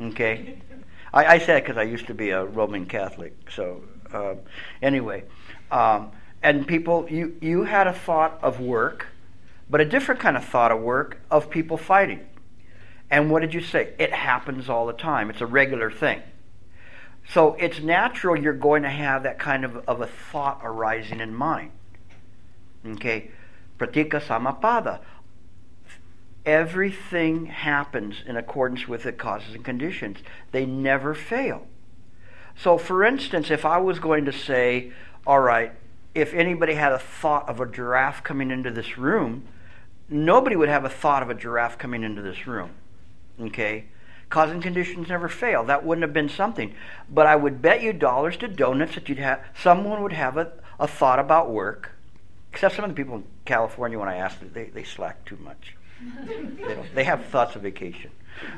Okay. 0.00 0.58
I, 1.12 1.24
I 1.24 1.38
said 1.38 1.64
because 1.64 1.76
I 1.76 1.82
used 1.82 2.06
to 2.06 2.14
be 2.14 2.30
a 2.30 2.44
Roman 2.44 2.86
Catholic. 2.86 3.34
So 3.50 3.82
uh, 4.12 4.34
anyway, 4.82 5.24
um, 5.70 6.12
and 6.42 6.66
people, 6.66 7.06
you 7.10 7.36
you 7.40 7.64
had 7.64 7.86
a 7.86 7.92
thought 7.92 8.38
of 8.42 8.60
work, 8.60 9.06
but 9.68 9.80
a 9.80 9.84
different 9.84 10.20
kind 10.20 10.36
of 10.36 10.44
thought 10.44 10.70
of 10.70 10.80
work 10.80 11.20
of 11.30 11.50
people 11.50 11.76
fighting. 11.76 12.26
And 13.10 13.30
what 13.30 13.40
did 13.40 13.54
you 13.54 13.62
say? 13.62 13.94
It 13.98 14.12
happens 14.12 14.68
all 14.68 14.86
the 14.86 14.92
time. 14.92 15.30
It's 15.30 15.40
a 15.40 15.46
regular 15.46 15.90
thing. 15.90 16.22
So 17.32 17.54
it's 17.54 17.80
natural 17.80 18.36
you're 18.36 18.54
going 18.54 18.82
to 18.82 18.90
have 18.90 19.22
that 19.24 19.38
kind 19.38 19.64
of, 19.64 19.76
of 19.88 20.00
a 20.00 20.06
thought 20.06 20.60
arising 20.62 21.20
in 21.20 21.34
mind. 21.34 21.72
Okay? 22.86 23.30
Pratitya 23.76 24.20
samutpada. 24.20 25.00
Everything 26.46 27.46
happens 27.46 28.22
in 28.26 28.36
accordance 28.36 28.88
with 28.88 29.02
the 29.02 29.12
causes 29.12 29.54
and 29.54 29.64
conditions. 29.64 30.18
They 30.52 30.64
never 30.64 31.14
fail. 31.14 31.66
So, 32.56 32.78
for 32.78 33.04
instance, 33.04 33.50
if 33.50 33.66
I 33.66 33.78
was 33.78 33.98
going 33.98 34.24
to 34.24 34.32
say, 34.32 34.92
all 35.26 35.40
right, 35.40 35.72
if 36.14 36.32
anybody 36.32 36.74
had 36.74 36.92
a 36.92 36.98
thought 36.98 37.48
of 37.48 37.60
a 37.60 37.66
giraffe 37.66 38.24
coming 38.24 38.50
into 38.50 38.70
this 38.70 38.96
room, 38.96 39.46
nobody 40.08 40.56
would 40.56 40.70
have 40.70 40.84
a 40.84 40.88
thought 40.88 41.22
of 41.22 41.28
a 41.28 41.34
giraffe 41.34 41.76
coming 41.76 42.02
into 42.02 42.22
this 42.22 42.46
room. 42.46 42.70
Okay? 43.38 43.84
Cause 44.30 44.50
and 44.50 44.62
conditions 44.62 45.08
never 45.08 45.28
fail. 45.28 45.64
That 45.64 45.84
wouldn't 45.84 46.02
have 46.02 46.12
been 46.12 46.28
something. 46.28 46.74
But 47.08 47.26
I 47.26 47.36
would 47.36 47.62
bet 47.62 47.82
you 47.82 47.92
dollars 47.92 48.36
to 48.38 48.48
donuts 48.48 48.94
that 48.94 49.08
you'd 49.08 49.18
have 49.18 49.42
someone 49.58 50.02
would 50.02 50.12
have 50.12 50.36
a, 50.36 50.52
a 50.78 50.86
thought 50.86 51.18
about 51.18 51.50
work. 51.50 51.92
Except 52.52 52.76
some 52.76 52.84
of 52.84 52.90
the 52.90 52.94
people 52.94 53.16
in 53.16 53.24
California, 53.44 53.98
when 53.98 54.08
I 54.08 54.16
ask 54.16 54.38
them, 54.38 54.50
they, 54.52 54.64
they 54.64 54.84
slack 54.84 55.24
too 55.24 55.36
much. 55.36 55.76
they, 56.26 56.74
don't, 56.74 56.94
they 56.94 57.04
have 57.04 57.26
thoughts 57.26 57.56
of 57.56 57.62
vacation. 57.62 58.10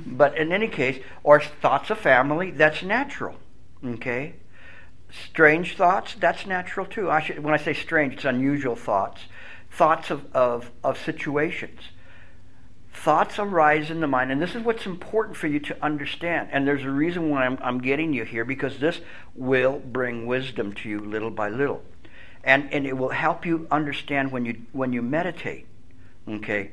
But 0.05 0.37
in 0.37 0.53
any 0.53 0.69
case, 0.69 1.03
or 1.23 1.41
thoughts 1.41 1.91
of 1.91 1.99
family, 1.99 2.51
that's 2.51 2.83
natural. 2.83 3.37
Okay? 3.85 4.35
Strange 5.11 5.77
thoughts, 5.77 6.15
that's 6.15 6.47
natural 6.47 6.87
too. 6.87 7.11
I 7.11 7.21
should, 7.21 7.43
when 7.43 7.55
I 7.55 7.57
say 7.57 7.73
strange, 7.73 8.15
it's 8.15 8.25
unusual 8.25 8.77
thoughts. 8.77 9.23
Thoughts 9.71 10.11
of, 10.11 10.35
of, 10.35 10.71
of 10.83 10.99
situations. 10.99 11.81
Thoughts 12.93 13.39
arise 13.39 13.91
in 13.91 14.01
the 14.01 14.07
mind, 14.07 14.31
and 14.31 14.43
this 14.43 14.55
is 14.55 14.63
what's 14.63 14.85
important 14.85 15.37
for 15.37 15.47
you 15.47 15.61
to 15.61 15.85
understand. 15.85 16.49
And 16.53 16.67
there's 16.67 16.85
a 16.85 16.91
reason 16.91 17.31
why 17.31 17.47
I'm, 17.47 17.59
I'm 17.63 17.81
getting 17.81 18.13
you 18.13 18.25
here, 18.25 18.45
because 18.45 18.79
this 18.79 19.01
will 19.35 19.79
bring 19.79 20.27
wisdom 20.27 20.75
to 20.75 20.89
you 20.89 21.01
little 21.01 21.31
by 21.31 21.49
little. 21.49 21.83
And, 22.43 22.73
and 22.73 22.87
it 22.87 22.97
will 22.97 23.11
help 23.11 23.47
you 23.47 23.67
understand 23.71 24.33
when 24.33 24.45
you, 24.45 24.63
when 24.73 24.93
you 24.93 25.03
meditate. 25.03 25.67
Okay? 26.29 26.73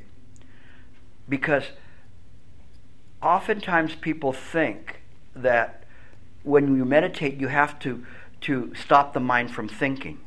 Because 1.29 1.63
oftentimes 3.21 3.95
people 3.95 4.33
think 4.33 5.01
that 5.35 5.83
when 6.43 6.75
you 6.75 6.83
meditate, 6.85 7.39
you 7.39 7.47
have 7.47 7.77
to, 7.79 8.05
to 8.41 8.73
stop 8.75 9.13
the 9.13 9.19
mind 9.19 9.51
from 9.51 9.69
thinking. 9.69 10.19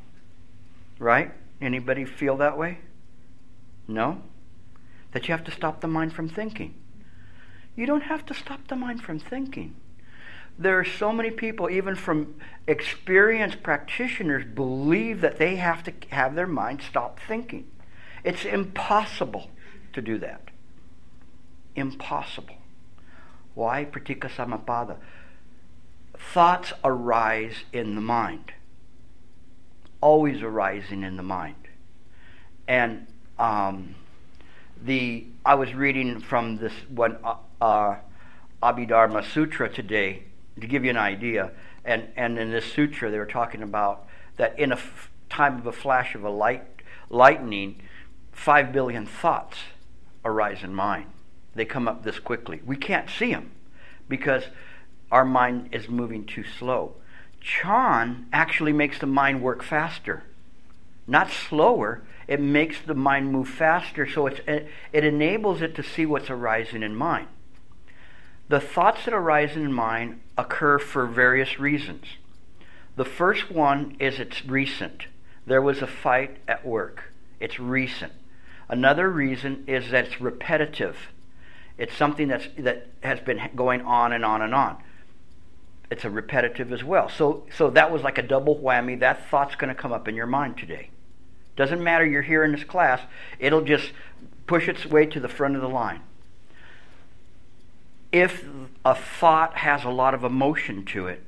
Right? 0.98 1.32
Anybody 1.60 2.04
feel 2.04 2.36
that 2.38 2.56
way? 2.56 2.78
No? 3.88 4.22
That 5.12 5.28
you 5.28 5.32
have 5.32 5.44
to 5.44 5.50
stop 5.50 5.80
the 5.80 5.88
mind 5.88 6.12
from 6.12 6.28
thinking. 6.28 6.74
You 7.76 7.86
don't 7.86 8.02
have 8.02 8.26
to 8.26 8.34
stop 8.34 8.68
the 8.68 8.76
mind 8.76 9.02
from 9.02 9.18
thinking. 9.18 9.76
There 10.58 10.78
are 10.78 10.84
so 10.84 11.12
many 11.12 11.30
people, 11.30 11.70
even 11.70 11.94
from 11.94 12.34
experienced 12.66 13.62
practitioners, 13.62 14.44
believe 14.44 15.22
that 15.22 15.38
they 15.38 15.56
have 15.56 15.82
to 15.84 15.92
have 16.10 16.34
their 16.34 16.46
mind 16.46 16.82
stop 16.82 17.18
thinking. 17.26 17.66
It's 18.24 18.44
impossible. 18.44 19.50
to 19.92 20.02
do 20.02 20.18
that. 20.18 20.42
Impossible. 21.74 22.56
Why? 23.54 23.84
Pratitya 23.84 24.30
Samutpada. 24.30 24.98
Thoughts 26.32 26.72
arise 26.84 27.64
in 27.72 27.94
the 27.94 28.00
mind. 28.00 28.52
Always 30.00 30.42
arising 30.42 31.02
in 31.02 31.16
the 31.16 31.22
mind. 31.22 31.56
And 32.68 33.06
um, 33.38 33.94
the 34.82 35.26
I 35.44 35.54
was 35.54 35.74
reading 35.74 36.20
from 36.20 36.56
this 36.56 36.72
one 36.88 37.18
uh, 37.24 37.36
uh, 37.60 37.96
Abhidharma 38.62 39.24
Sutra 39.24 39.68
today 39.68 40.24
to 40.60 40.66
give 40.66 40.84
you 40.84 40.90
an 40.90 40.96
idea. 40.96 41.52
And, 41.84 42.08
and 42.16 42.38
in 42.38 42.50
this 42.50 42.70
sutra, 42.72 43.10
they 43.10 43.18
were 43.18 43.26
talking 43.26 43.62
about 43.62 44.06
that 44.36 44.58
in 44.58 44.72
a 44.72 44.76
f- 44.76 45.10
time 45.30 45.58
of 45.58 45.66
a 45.66 45.72
flash 45.72 46.14
of 46.14 46.24
a 46.24 46.30
light, 46.30 46.62
lightning, 47.08 47.80
five 48.32 48.72
billion 48.72 49.06
thoughts 49.06 49.58
arise 50.24 50.62
in 50.62 50.74
mind. 50.74 51.06
They 51.54 51.64
come 51.64 51.88
up 51.88 52.04
this 52.04 52.18
quickly. 52.18 52.60
We 52.64 52.76
can't 52.76 53.08
see 53.08 53.32
them 53.32 53.50
because 54.08 54.44
our 55.10 55.24
mind 55.24 55.70
is 55.72 55.88
moving 55.88 56.24
too 56.24 56.44
slow. 56.44 56.94
Chan 57.40 58.26
actually 58.32 58.72
makes 58.72 58.98
the 58.98 59.06
mind 59.06 59.42
work 59.42 59.62
faster, 59.62 60.22
not 61.06 61.30
slower. 61.30 62.02
It 62.30 62.40
makes 62.40 62.80
the 62.80 62.94
mind 62.94 63.32
move 63.32 63.48
faster, 63.48 64.08
so 64.08 64.28
it's, 64.28 64.40
it, 64.46 65.04
enables 65.04 65.62
it 65.62 65.74
to 65.74 65.82
see 65.82 66.06
what's 66.06 66.30
arising 66.30 66.84
in 66.84 66.94
mind. 66.94 67.26
The 68.48 68.60
thoughts 68.60 69.04
that 69.04 69.12
arise 69.12 69.56
in 69.56 69.72
mind 69.72 70.20
occur 70.38 70.78
for 70.78 71.06
various 71.06 71.58
reasons. 71.58 72.04
The 72.94 73.04
first 73.04 73.50
one 73.50 73.96
is 73.98 74.20
it's 74.20 74.46
recent. 74.46 75.06
There 75.44 75.60
was 75.60 75.82
a 75.82 75.88
fight 75.88 76.36
at 76.46 76.64
work. 76.64 77.12
It's 77.40 77.58
recent. 77.58 78.12
Another 78.68 79.10
reason 79.10 79.64
is 79.66 79.90
that 79.90 80.06
it's 80.06 80.20
repetitive. 80.20 80.96
It's 81.78 81.96
something 81.96 82.28
that's, 82.28 82.46
that 82.58 82.86
has 83.02 83.18
been 83.18 83.40
going 83.56 83.80
on 83.82 84.12
and 84.12 84.24
on 84.24 84.40
and 84.40 84.54
on. 84.54 84.80
It's 85.90 86.04
a 86.04 86.10
repetitive 86.10 86.72
as 86.72 86.84
well. 86.84 87.08
So, 87.08 87.48
so 87.56 87.70
that 87.70 87.90
was 87.90 88.02
like 88.02 88.18
a 88.18 88.22
double 88.22 88.54
whammy. 88.54 89.00
That 89.00 89.28
thought's 89.28 89.56
going 89.56 89.74
to 89.74 89.80
come 89.80 89.92
up 89.92 90.06
in 90.06 90.14
your 90.14 90.26
mind 90.26 90.58
today. 90.58 90.90
Doesn't 91.60 91.84
matter 91.84 92.06
you're 92.06 92.22
here 92.22 92.42
in 92.42 92.52
this 92.52 92.64
class, 92.64 93.02
it'll 93.38 93.60
just 93.60 93.92
push 94.46 94.66
its 94.66 94.86
way 94.86 95.04
to 95.04 95.20
the 95.20 95.28
front 95.28 95.56
of 95.56 95.60
the 95.60 95.68
line. 95.68 96.00
If 98.10 98.46
a 98.82 98.94
thought 98.94 99.58
has 99.58 99.84
a 99.84 99.90
lot 99.90 100.14
of 100.14 100.24
emotion 100.24 100.86
to 100.86 101.06
it, 101.06 101.22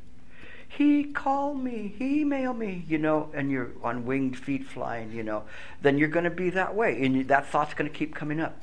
he 0.66 1.04
called 1.04 1.62
me, 1.62 1.94
he 1.98 2.24
emailed 2.24 2.56
me, 2.56 2.86
you 2.88 2.96
know, 2.96 3.28
and 3.34 3.50
you're 3.50 3.72
on 3.82 4.06
winged 4.06 4.38
feet 4.38 4.64
flying, 4.64 5.12
you 5.12 5.22
know, 5.22 5.42
then 5.82 5.98
you're 5.98 6.08
going 6.08 6.24
to 6.24 6.30
be 6.30 6.48
that 6.48 6.74
way. 6.74 7.04
And 7.04 7.28
that 7.28 7.48
thought's 7.48 7.74
going 7.74 7.90
to 7.90 7.94
keep 7.94 8.14
coming 8.14 8.40
up. 8.40 8.58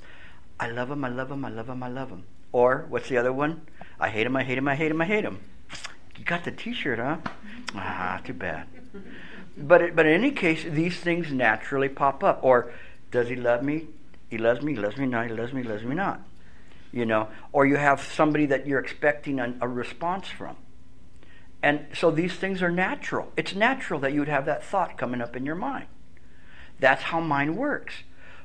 I 0.59 0.71
love 0.71 0.89
him, 0.89 1.05
I 1.05 1.09
love 1.09 1.29
him, 1.29 1.45
I 1.45 1.49
love 1.49 1.69
him, 1.69 1.83
I 1.83 1.87
love 1.87 2.09
him. 2.09 2.23
Or 2.51 2.87
what's 2.89 3.09
the 3.09 3.17
other 3.17 3.31
one? 3.31 3.61
I 3.99 4.09
hate 4.09 4.25
him, 4.25 4.35
I 4.35 4.43
hate 4.43 4.57
him, 4.57 4.67
I 4.67 4.73
hate 4.73 4.89
him, 4.89 5.01
I 5.01 5.05
hate 5.05 5.23
him. 5.23 5.39
You 6.17 6.25
got 6.25 6.45
the 6.45 6.51
t 6.51 6.73
shirt, 6.73 6.97
huh? 6.97 7.17
Ah, 7.75 8.21
too 8.23 8.33
bad. 8.33 8.65
But, 9.59 9.81
it, 9.81 9.95
but 9.95 10.05
in 10.05 10.13
any 10.13 10.31
case, 10.31 10.63
these 10.63 10.99
things 10.99 11.31
naturally 11.31 11.89
pop 11.89 12.23
up. 12.23 12.39
Or 12.43 12.71
does 13.11 13.27
he 13.29 13.35
love 13.35 13.63
me? 13.63 13.87
He 14.29 14.37
loves 14.37 14.61
me, 14.61 14.73
he 14.73 14.79
loves 14.79 14.97
me 14.97 15.07
not, 15.07 15.27
he 15.27 15.33
loves 15.33 15.53
me, 15.53 15.63
he 15.63 15.67
loves 15.67 15.83
me 15.83 15.95
not. 15.95 16.21
You 16.91 17.05
know, 17.05 17.29
or 17.51 17.65
you 17.65 17.77
have 17.77 18.01
somebody 18.01 18.45
that 18.47 18.67
you're 18.67 18.79
expecting 18.79 19.39
a, 19.39 19.53
a 19.61 19.67
response 19.67 20.27
from. 20.27 20.55
And 21.61 21.87
so 21.93 22.09
these 22.09 22.33
things 22.35 22.61
are 22.61 22.71
natural. 22.71 23.31
It's 23.35 23.53
natural 23.53 23.99
that 24.01 24.13
you 24.13 24.19
would 24.19 24.29
have 24.29 24.45
that 24.45 24.63
thought 24.63 24.97
coming 24.97 25.21
up 25.21 25.35
in 25.35 25.45
your 25.45 25.55
mind. 25.55 25.87
That's 26.79 27.03
how 27.03 27.19
mind 27.19 27.57
works. 27.57 27.95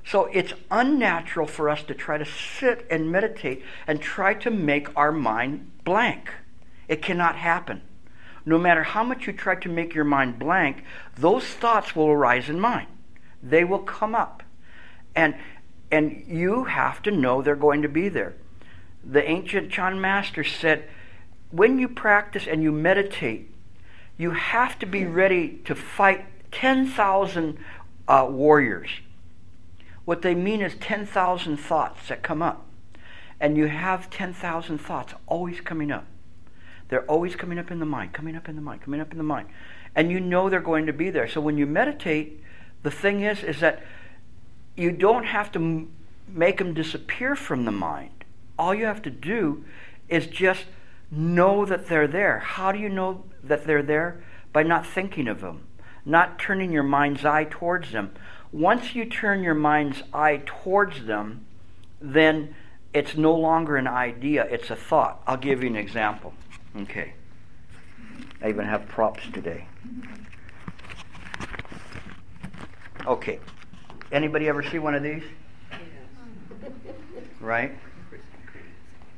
So 0.04 0.26
it's 0.26 0.52
unnatural 0.70 1.46
for 1.46 1.70
us 1.70 1.82
to 1.84 1.94
try 1.94 2.18
to 2.18 2.26
sit 2.26 2.86
and 2.90 3.10
meditate 3.10 3.62
and 3.86 4.00
try 4.00 4.34
to 4.34 4.50
make 4.50 4.88
our 4.96 5.12
mind 5.12 5.70
blank. 5.84 6.30
It 6.88 7.00
cannot 7.00 7.36
happen. 7.36 7.82
No 8.46 8.58
matter 8.58 8.82
how 8.82 9.02
much 9.04 9.26
you 9.26 9.32
try 9.32 9.54
to 9.56 9.68
make 9.68 9.94
your 9.94 10.04
mind 10.04 10.38
blank, 10.38 10.84
those 11.16 11.44
thoughts 11.44 11.96
will 11.96 12.08
arise 12.08 12.48
in 12.48 12.60
mind. 12.60 12.88
They 13.42 13.64
will 13.64 13.80
come 13.80 14.14
up. 14.14 14.42
And 15.14 15.34
and 15.90 16.24
you 16.26 16.64
have 16.64 17.02
to 17.02 17.10
know 17.10 17.40
they're 17.40 17.54
going 17.54 17.82
to 17.82 17.88
be 17.88 18.08
there. 18.08 18.34
The 19.04 19.22
ancient 19.28 19.70
Chan 19.70 20.00
master 20.00 20.42
said, 20.42 20.88
when 21.50 21.78
you 21.78 21.88
practice 21.88 22.48
and 22.48 22.64
you 22.64 22.72
meditate, 22.72 23.48
you 24.16 24.32
have 24.32 24.76
to 24.80 24.86
be 24.86 25.04
ready 25.04 25.60
to 25.66 25.74
fight 25.74 26.24
10,000 26.50 27.58
uh, 28.08 28.26
warriors. 28.28 28.88
What 30.04 30.22
they 30.22 30.34
mean 30.34 30.62
is 30.62 30.74
10,000 30.74 31.56
thoughts 31.58 32.08
that 32.08 32.22
come 32.22 32.42
up. 32.42 32.66
And 33.38 33.56
you 33.56 33.66
have 33.66 34.10
10,000 34.10 34.78
thoughts 34.78 35.14
always 35.26 35.60
coming 35.60 35.92
up. 35.92 36.06
They're 36.88 37.04
always 37.06 37.36
coming 37.36 37.58
up 37.58 37.70
in 37.70 37.78
the 37.78 37.86
mind, 37.86 38.12
coming 38.12 38.36
up 38.36 38.48
in 38.48 38.56
the 38.56 38.62
mind, 38.62 38.82
coming 38.82 39.00
up 39.00 39.12
in 39.12 39.18
the 39.18 39.24
mind. 39.24 39.48
And 39.94 40.10
you 40.10 40.20
know 40.20 40.48
they're 40.48 40.60
going 40.60 40.86
to 40.86 40.92
be 40.92 41.10
there. 41.10 41.28
So 41.28 41.40
when 41.40 41.56
you 41.56 41.66
meditate, 41.66 42.42
the 42.82 42.90
thing 42.90 43.22
is, 43.22 43.42
is 43.42 43.60
that 43.60 43.82
you 44.76 44.90
don't 44.90 45.24
have 45.24 45.52
to 45.52 45.58
m- 45.58 45.92
make 46.28 46.58
them 46.58 46.74
disappear 46.74 47.36
from 47.36 47.64
the 47.64 47.72
mind. 47.72 48.24
All 48.58 48.74
you 48.74 48.84
have 48.84 49.02
to 49.02 49.10
do 49.10 49.64
is 50.08 50.26
just 50.26 50.64
know 51.10 51.64
that 51.64 51.86
they're 51.86 52.08
there. 52.08 52.40
How 52.40 52.72
do 52.72 52.78
you 52.78 52.88
know 52.88 53.24
that 53.42 53.66
they're 53.66 53.82
there? 53.82 54.22
By 54.52 54.62
not 54.62 54.86
thinking 54.86 55.28
of 55.28 55.40
them, 55.40 55.66
not 56.04 56.38
turning 56.38 56.72
your 56.72 56.82
mind's 56.82 57.24
eye 57.24 57.46
towards 57.48 57.92
them. 57.92 58.12
Once 58.52 58.94
you 58.94 59.04
turn 59.04 59.42
your 59.42 59.54
mind's 59.54 60.02
eye 60.12 60.42
towards 60.44 61.06
them, 61.06 61.44
then 62.00 62.54
it's 62.92 63.16
no 63.16 63.34
longer 63.34 63.76
an 63.76 63.88
idea, 63.88 64.44
it's 64.44 64.70
a 64.70 64.76
thought. 64.76 65.20
I'll 65.26 65.36
give 65.36 65.62
you 65.64 65.68
an 65.70 65.76
example. 65.76 66.32
Okay. 66.76 67.12
I 68.42 68.48
even 68.48 68.64
have 68.64 68.88
props 68.88 69.22
today. 69.32 69.66
Okay. 73.06 73.38
Anybody 74.10 74.48
ever 74.48 74.62
see 74.62 74.78
one 74.78 74.94
of 74.94 75.02
these? 75.02 75.22
Right? 77.40 77.76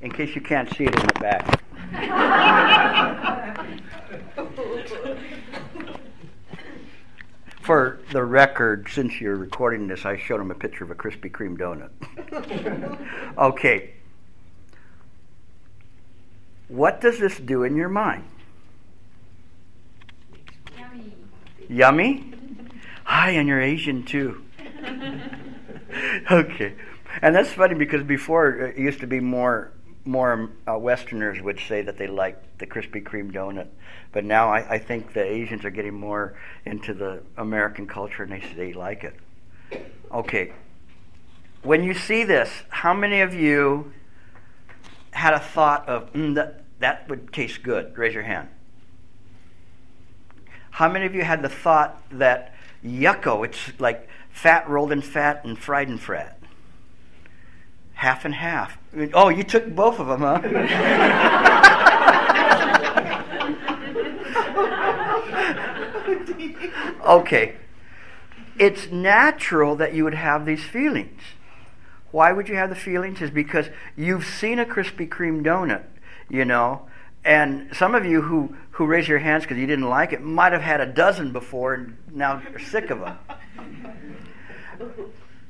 In 0.01 0.11
case 0.11 0.35
you 0.35 0.41
can't 0.41 0.69
see 0.77 0.85
it 0.85 0.95
in 0.95 1.07
the 1.07 1.21
back. 1.21 1.63
For 7.63 7.99
the 8.13 8.23
record, 8.23 8.89
since 8.93 9.21
you're 9.21 9.37
recording 9.37 9.89
this, 9.89 10.05
I 10.05 10.17
showed 10.17 10.41
him 10.41 10.51
a 10.51 10.55
picture 10.55 10.85
of 10.85 10.91
a 10.91 10.95
Krispy 10.95 11.31
Kreme 11.31 11.57
donut. 11.59 11.91
okay. 13.39 13.96
What 16.68 17.00
does 17.00 17.18
this 17.18 17.38
do 17.38 17.62
in 17.62 17.76
your 17.76 17.88
mind? 17.88 18.25
Yummy. 20.76 21.12
Yummy? 21.68 22.32
Hi, 23.04 23.30
and 23.30 23.49
you're 23.49 23.61
Asian 23.61 24.04
too. 24.04 24.42
okay. 26.30 26.75
And 27.23 27.35
that's 27.35 27.52
funny 27.52 27.75
because 27.75 28.02
before 28.02 28.50
it 28.50 28.78
used 28.78 29.00
to 29.00 29.06
be 29.06 29.20
more 29.20 29.73
more 30.04 30.50
uh, 30.68 30.78
Westerners 30.78 31.42
would 31.42 31.58
say 31.58 31.82
that 31.82 31.99
they 31.99 32.06
liked 32.06 32.61
the 32.61 32.66
Krispy 32.66 33.02
Kreme 33.02 33.32
donut, 33.32 33.66
but 34.12 34.25
now 34.25 34.49
I, 34.49 34.75
I 34.75 34.78
think 34.78 35.12
the 35.12 35.23
Asians 35.23 35.64
are 35.64 35.70
getting 35.70 35.94
more 35.94 36.38
into 36.64 36.94
the 36.94 37.23
American 37.37 37.88
culture 37.88 38.23
and 38.23 38.32
they 38.32 38.42
they 38.54 38.73
like 38.73 39.04
it. 39.04 39.14
Okay. 40.12 40.52
When 41.62 41.82
you 41.82 41.94
see 41.94 42.23
this, 42.23 42.49
how 42.68 42.94
many 42.94 43.20
of 43.20 43.35
you 43.35 43.92
had 45.16 45.35
a 45.35 45.40
thought 45.40 45.88
of 45.88 46.12
mm, 46.12 46.35
that 46.35 46.62
that 46.78 47.08
would 47.08 47.32
taste 47.32 47.62
good? 47.62 47.96
Raise 47.96 48.12
your 48.14 48.23
hand. 48.23 48.49
How 50.70 50.90
many 50.90 51.06
of 51.06 51.14
you 51.14 51.25
had 51.25 51.40
the 51.42 51.49
thought 51.49 52.02
that 52.11 52.54
yucko, 52.85 53.46
it's 53.46 53.73
like 53.80 54.08
fat 54.30 54.68
rolled 54.68 54.92
in 54.92 55.00
fat 55.00 55.42
and 55.44 55.58
fried 55.58 55.88
in 55.88 55.96
fat? 55.96 56.38
Half 57.94 58.26
and 58.26 58.35
half. 58.35 58.76
Oh, 59.14 59.30
you 59.30 59.42
took 59.42 59.75
both 59.75 59.99
of 59.99 60.06
them, 60.06 60.20
huh? 60.20 60.42
okay. 67.20 67.56
It's 68.58 68.90
natural 68.90 69.76
that 69.76 69.94
you 69.94 70.04
would 70.04 70.14
have 70.14 70.44
these 70.44 70.64
feelings. 70.64 71.23
Why 72.11 72.33
would 72.33 72.49
you 72.49 72.55
have 72.57 72.71
the 72.71 72.77
feelings? 72.77 73.21
Is 73.21 73.31
because 73.31 73.67
you've 73.97 74.25
seen 74.25 74.59
a 74.59 74.65
Krispy 74.65 75.09
Kreme 75.09 75.45
donut, 75.45 75.85
you 76.29 76.45
know, 76.45 76.87
and 77.27 77.75
some 77.75 77.97
of 77.97 78.05
you 78.05 78.23
who, 78.23 78.55
who 78.71 78.87
raise 78.87 79.09
your 79.09 79.19
hands 79.19 79.43
because 79.43 79.59
you 79.59 79.67
didn't 79.67 79.89
like 79.89 80.13
it 80.13 80.23
might 80.23 80.53
have 80.53 80.63
had 80.63 80.81
a 80.81 80.87
dozen 80.87 81.33
before 81.33 81.75
and 81.75 81.97
now 82.13 82.41
you're 82.49 82.61
sick 82.61 82.91
of 82.91 83.01
them. 83.01 83.19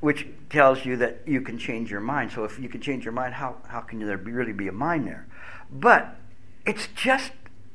Which 0.00 0.26
tells 0.48 0.86
you 0.86 0.96
that 0.96 1.20
you 1.26 1.42
can 1.42 1.58
change 1.58 1.90
your 1.90 2.00
mind. 2.00 2.32
So 2.32 2.44
if 2.44 2.58
you 2.58 2.70
can 2.70 2.80
change 2.80 3.04
your 3.04 3.12
mind, 3.12 3.34
how, 3.34 3.56
how 3.68 3.80
can 3.80 3.98
there 3.98 4.16
be, 4.16 4.32
really 4.32 4.54
be 4.54 4.68
a 4.68 4.72
mind 4.72 5.06
there? 5.06 5.26
But 5.70 6.16
it's 6.64 6.88
just 6.94 7.32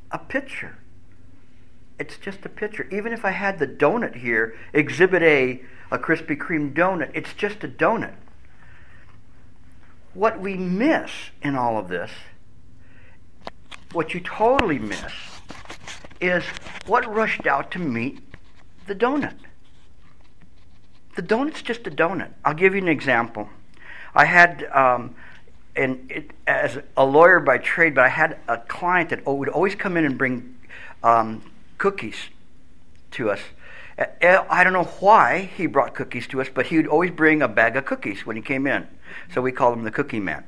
a 0.09 0.17
picture. 0.17 0.77
It's 1.99 2.17
just 2.17 2.43
a 2.43 2.49
picture. 2.49 2.87
Even 2.91 3.13
if 3.13 3.23
I 3.23 3.31
had 3.31 3.59
the 3.59 3.67
donut 3.67 4.15
here, 4.15 4.55
Exhibit 4.73 5.21
A, 5.21 5.61
a 5.91 5.99
Krispy 5.99 6.35
Kreme 6.35 6.73
donut, 6.73 7.11
it's 7.13 7.33
just 7.33 7.63
a 7.63 7.67
donut. 7.67 8.15
What 10.13 10.39
we 10.39 10.55
miss 10.55 11.11
in 11.41 11.55
all 11.55 11.77
of 11.77 11.87
this, 11.87 12.11
what 13.91 14.13
you 14.13 14.19
totally 14.19 14.79
miss, 14.79 15.11
is 16.19 16.43
what 16.85 17.11
rushed 17.13 17.47
out 17.47 17.71
to 17.71 17.79
meet 17.79 18.19
the 18.87 18.95
donut. 18.95 19.35
The 21.15 21.21
donut's 21.21 21.61
just 21.61 21.87
a 21.87 21.91
donut. 21.91 22.31
I'll 22.45 22.53
give 22.53 22.73
you 22.73 22.81
an 22.81 22.87
example. 22.87 23.49
I 24.13 24.25
had, 24.25 24.63
um, 24.73 25.15
and 25.75 26.09
it, 26.11 26.31
as 26.47 26.79
a 26.95 27.05
lawyer 27.05 27.39
by 27.39 27.57
trade, 27.57 27.95
but 27.95 28.05
I 28.05 28.09
had 28.09 28.37
a 28.47 28.57
client 28.57 29.09
that 29.09 29.25
would 29.25 29.49
always 29.49 29.75
come 29.75 29.97
in 29.97 30.05
and 30.05 30.17
bring 30.17 30.57
um, 31.03 31.43
cookies 31.77 32.29
to 33.11 33.29
us. 33.29 33.39
I 33.97 34.63
don't 34.63 34.73
know 34.73 34.85
why 34.99 35.49
he 35.55 35.67
brought 35.67 35.93
cookies 35.93 36.27
to 36.27 36.41
us, 36.41 36.49
but 36.53 36.67
he 36.67 36.77
would 36.77 36.87
always 36.87 37.11
bring 37.11 37.41
a 37.41 37.47
bag 37.47 37.75
of 37.75 37.85
cookies 37.85 38.25
when 38.25 38.35
he 38.35 38.41
came 38.41 38.65
in. 38.67 38.87
So 39.33 39.41
we 39.41 39.51
called 39.51 39.77
him 39.77 39.83
the 39.83 39.91
Cookie 39.91 40.19
Man. 40.19 40.43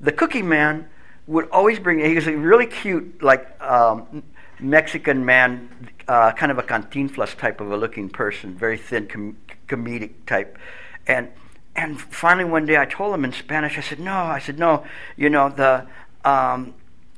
The 0.00 0.12
Cookie 0.12 0.42
Man 0.42 0.88
would 1.26 1.48
always 1.50 1.78
bring. 1.78 2.00
He 2.00 2.14
was 2.14 2.26
a 2.26 2.36
really 2.36 2.66
cute, 2.66 3.22
like 3.22 3.60
um, 3.62 4.22
Mexican 4.58 5.24
man, 5.24 5.88
uh, 6.08 6.32
kind 6.32 6.50
of 6.50 6.58
a 6.58 6.62
cantinflas 6.62 7.36
type 7.36 7.60
of 7.60 7.70
a 7.70 7.76
looking 7.76 8.08
person, 8.08 8.56
very 8.56 8.76
thin, 8.76 9.06
com- 9.06 9.36
comedic 9.68 10.12
type, 10.26 10.58
and 11.06 11.28
and 11.76 12.00
finally 12.00 12.44
one 12.44 12.66
day 12.66 12.76
I 12.76 12.84
told 12.84 13.14
him 13.14 13.24
in 13.24 13.32
Spanish. 13.32 13.78
I 13.78 13.80
said, 13.80 14.00
"No," 14.00 14.12
I 14.12 14.38
said, 14.38 14.58
"No, 14.58 14.84
you 15.16 15.30
know 15.30 15.48
the 15.48 15.86
um, 16.28 16.74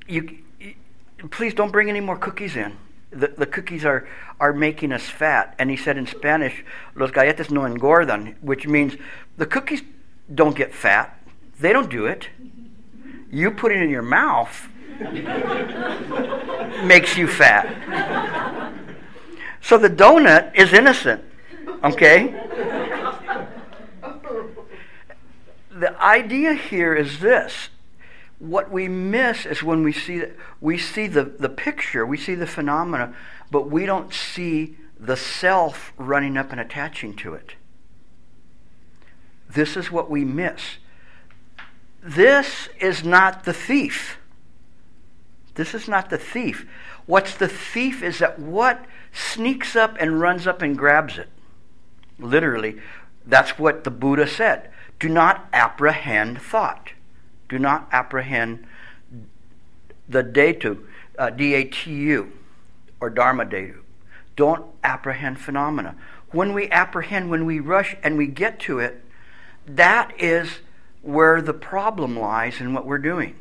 you, 0.07 0.39
you 0.61 0.75
please 1.31 1.55
don't 1.55 1.73
bring 1.73 1.89
any 1.89 2.01
more 2.01 2.17
cookies 2.17 2.55
in." 2.55 2.77
The, 3.13 3.29
the 3.29 3.47
cookies 3.47 3.85
are, 3.85 4.09
are 4.41 4.53
making 4.53 4.93
us 4.93 5.03
fat. 5.03 5.55
And 5.59 5.71
he 5.71 5.77
said 5.77 5.97
in 5.97 6.07
Spanish, 6.07 6.65
los 6.95 7.11
galletas 7.11 7.51
no 7.51 7.63
engordan, 7.63 8.37
which 8.41 8.67
means 8.67 8.97
the 9.37 9.47
cookies 9.47 9.83
don't 10.35 10.57
get 10.57 10.75
fat. 10.75 11.19
They 11.61 11.73
don't 11.73 11.91
do 11.91 12.07
it. 12.07 12.29
You 13.31 13.51
put 13.51 13.73
it 13.73 13.83
in 13.83 13.91
your 13.91 14.03
mouth 14.03 14.69
makes 16.85 17.17
you 17.17 17.27
fat. 17.27 17.67
So 19.61 19.79
the 19.79 19.91
donut 19.91 20.55
is 20.55 20.73
innocent, 20.73 21.25
okay? 21.83 22.35
The 25.71 26.01
idea 26.01 26.55
here 26.55 26.95
is 26.95 27.21
this 27.21 27.69
what 28.43 28.73
we 28.73 28.89
miss 28.89 29.47
is 29.47 29.63
when 29.63 29.85
we 29.85 29.93
see 29.93 30.25
we 30.61 30.77
see 30.77 31.07
the, 31.07 31.23
the 31.23 31.49
picture, 31.49 32.05
we 32.05 32.17
see 32.17 32.35
the 32.35 32.47
phenomena, 32.47 33.15
but 33.53 33.71
we 33.71 33.87
don't 33.87 34.13
see 34.13 34.77
the 34.99 35.17
self 35.17 35.93
running 35.97 36.37
up 36.37 36.51
and 36.51 36.61
attaching 36.61 37.15
to 37.15 37.35
it. 37.35 37.55
This 39.49 39.77
is 39.77 39.93
what 39.93 40.11
we 40.11 40.25
miss. 40.25 40.79
This 42.03 42.69
is 42.81 43.05
not 43.05 43.45
the 43.45 43.53
thief. 43.53 44.19
This 45.55 45.73
is 45.73 45.87
not 45.87 46.11
the 46.11 46.19
thief. 46.19 46.67
What's 47.07 47.37
the 47.37 47.49
thief 47.49 48.03
is 48.03 48.19
that 48.19 48.41
what 48.41 48.85
sneaks 49.13 49.77
up 49.77 49.97
and 50.01 50.21
runs 50.21 50.49
up 50.49 50.63
and 50.63 50.77
grabs 50.77 51.17
it. 51.17 51.29
Literally, 52.19 52.81
that's 53.25 53.57
what 53.57 53.85
the 53.85 53.91
Buddha 53.91 54.27
said. 54.27 54.69
Do 54.99 55.09
not 55.09 55.49
apprehend 55.53 56.43
thought 56.43 56.92
do 57.53 57.59
not 57.59 57.87
apprehend 57.93 58.67
the 60.09 60.25
datu, 60.25 60.83
uh, 61.19 61.29
D-A-T-U, 61.29 62.33
or 62.99 63.11
dharma 63.11 63.45
datu. 63.45 63.81
Don't 64.37 64.65
apprehend 64.83 65.39
phenomena. 65.39 65.95
When 66.31 66.55
we 66.55 66.71
apprehend, 66.71 67.29
when 67.29 67.45
we 67.45 67.61
rush 67.61 67.95
and 68.03 68.17
we 68.17 68.27
get 68.27 68.59
to 68.61 68.79
it, 68.79 69.05
that 69.67 70.19
is 70.19 70.61
where 71.03 71.43
the 71.43 71.53
problem 71.53 72.19
lies 72.19 72.59
in 72.59 72.73
what 72.73 72.87
we're 72.87 72.97
doing. 72.97 73.37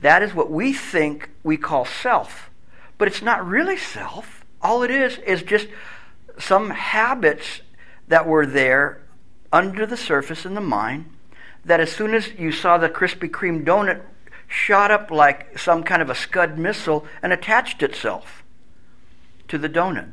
That 0.00 0.22
is 0.22 0.34
what 0.34 0.50
we 0.50 0.72
think 0.72 1.28
we 1.44 1.58
call 1.58 1.84
self. 1.84 2.48
But 2.96 3.06
it's 3.06 3.20
not 3.20 3.46
really 3.46 3.76
self. 3.76 4.46
All 4.62 4.82
it 4.82 4.90
is 4.90 5.18
is 5.18 5.42
just 5.42 5.68
some 6.38 6.70
habits 6.70 7.60
that 8.08 8.26
were 8.26 8.46
there 8.46 9.02
under 9.52 9.84
the 9.84 9.98
surface 9.98 10.46
in 10.46 10.54
the 10.54 10.62
mind 10.62 11.04
that 11.64 11.80
as 11.80 11.92
soon 11.92 12.14
as 12.14 12.32
you 12.32 12.52
saw 12.52 12.78
the 12.78 12.88
Krispy 12.88 13.30
Kreme 13.30 13.64
donut 13.64 14.02
shot 14.48 14.90
up 14.90 15.10
like 15.10 15.58
some 15.58 15.82
kind 15.82 16.02
of 16.02 16.10
a 16.10 16.14
Scud 16.14 16.58
missile 16.58 17.06
and 17.22 17.32
attached 17.32 17.82
itself 17.82 18.42
to 19.48 19.58
the 19.58 19.68
donut. 19.68 20.10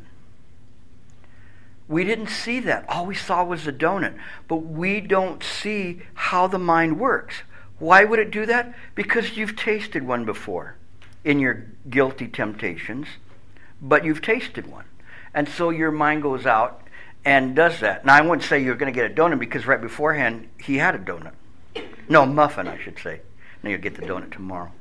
We 1.88 2.03
didn't 2.03 2.27
see 2.27 2.59
that. 2.62 2.85
All 2.88 3.05
we 3.05 3.15
saw 3.15 3.43
was 3.43 3.65
the 3.65 3.73
donut. 3.73 4.17
But 4.47 4.57
we 4.57 5.01
don't 5.01 5.43
see 5.43 6.03
how 6.13 6.47
the 6.47 6.59
mind 6.59 6.99
works. 6.99 7.41
Why 7.79 8.03
would 8.03 8.19
it 8.19 8.31
do 8.31 8.45
that? 8.45 8.73
Because 8.93 9.35
you've 9.35 9.55
tasted 9.55 10.05
one 10.05 10.23
before 10.23 10.75
in 11.23 11.39
your 11.39 11.65
guilty 11.89 12.27
temptations, 12.27 13.07
but 13.81 14.05
you've 14.05 14.21
tasted 14.21 14.67
one. 14.67 14.85
And 15.33 15.49
so 15.49 15.69
your 15.69 15.91
mind 15.91 16.21
goes 16.21 16.45
out 16.45 16.83
and 17.25 17.55
does 17.55 17.79
that. 17.79 18.05
Now, 18.05 18.15
I 18.15 18.21
wouldn't 18.21 18.43
say 18.43 18.63
you're 18.63 18.75
going 18.75 18.93
to 18.93 18.97
get 18.97 19.09
a 19.09 19.13
donut 19.13 19.39
because 19.39 19.65
right 19.65 19.81
beforehand 19.81 20.49
he 20.59 20.77
had 20.77 20.95
a 20.95 20.99
donut. 20.99 21.33
No, 22.10 22.26
muffin, 22.26 22.67
I 22.67 22.80
should 22.80 22.98
say. 23.00 23.22
Now 23.62 23.69
you'll 23.69 23.82
get 23.82 23.95
the 23.95 24.02
donut 24.02 24.32
tomorrow. 24.32 24.72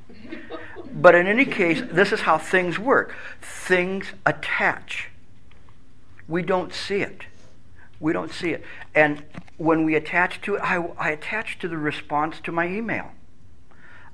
But 0.92 1.14
in 1.14 1.26
any 1.26 1.44
case, 1.44 1.82
this 1.92 2.12
is 2.12 2.22
how 2.22 2.38
things 2.38 2.78
work 2.78 3.14
things 3.40 4.12
attach. 4.24 5.10
We 6.26 6.42
don't 6.42 6.72
see 6.72 7.02
it. 7.02 7.22
We 8.00 8.12
don't 8.12 8.32
see 8.32 8.50
it. 8.50 8.64
And 8.94 9.22
when 9.58 9.84
we 9.84 9.94
attach 9.94 10.40
to 10.42 10.54
it, 10.56 10.60
I, 10.62 10.76
I 10.98 11.10
attach 11.10 11.58
to 11.60 11.68
the 11.68 11.76
response 11.76 12.40
to 12.44 12.52
my 12.52 12.66
email. 12.66 13.10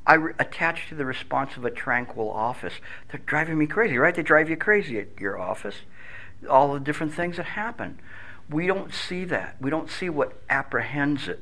I 0.07 0.15
re- 0.15 0.35
attach 0.39 0.89
to 0.89 0.95
the 0.95 1.05
response 1.05 1.57
of 1.57 1.65
a 1.65 1.71
tranquil 1.71 2.31
office. 2.31 2.75
They're 3.11 3.21
driving 3.25 3.59
me 3.59 3.67
crazy, 3.67 3.97
right? 3.97 4.15
They 4.15 4.23
drive 4.23 4.51
you 4.51 4.57
crazy 4.57 4.99
at 4.99 5.19
your 5.19 5.39
office. 5.39 5.77
All 6.49 6.75
the 6.75 6.81
different 6.81 7.15
things 7.15 7.37
that 7.37 7.47
happen. 7.47 8.01
We 8.51 8.67
don't 8.67 8.93
see 8.93 9.25
that. 9.27 9.57
We 9.61 9.71
don't 9.71 9.91
see 9.91 10.09
what 10.09 10.35
apprehends 10.51 11.29
it. 11.29 11.41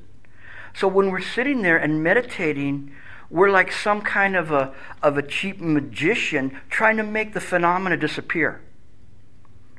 So 0.74 0.88
when 0.88 1.10
we're 1.10 1.20
sitting 1.20 1.62
there 1.62 1.76
and 1.76 2.02
meditating, 2.02 2.92
we're 3.30 3.50
like 3.50 3.72
some 3.72 4.02
kind 4.02 4.36
of 4.36 4.50
a, 4.50 4.74
of 5.02 5.16
a 5.16 5.22
cheap 5.22 5.60
magician 5.60 6.60
trying 6.70 6.96
to 6.98 7.02
make 7.02 7.34
the 7.34 7.40
phenomena 7.40 7.96
disappear. 7.96 8.60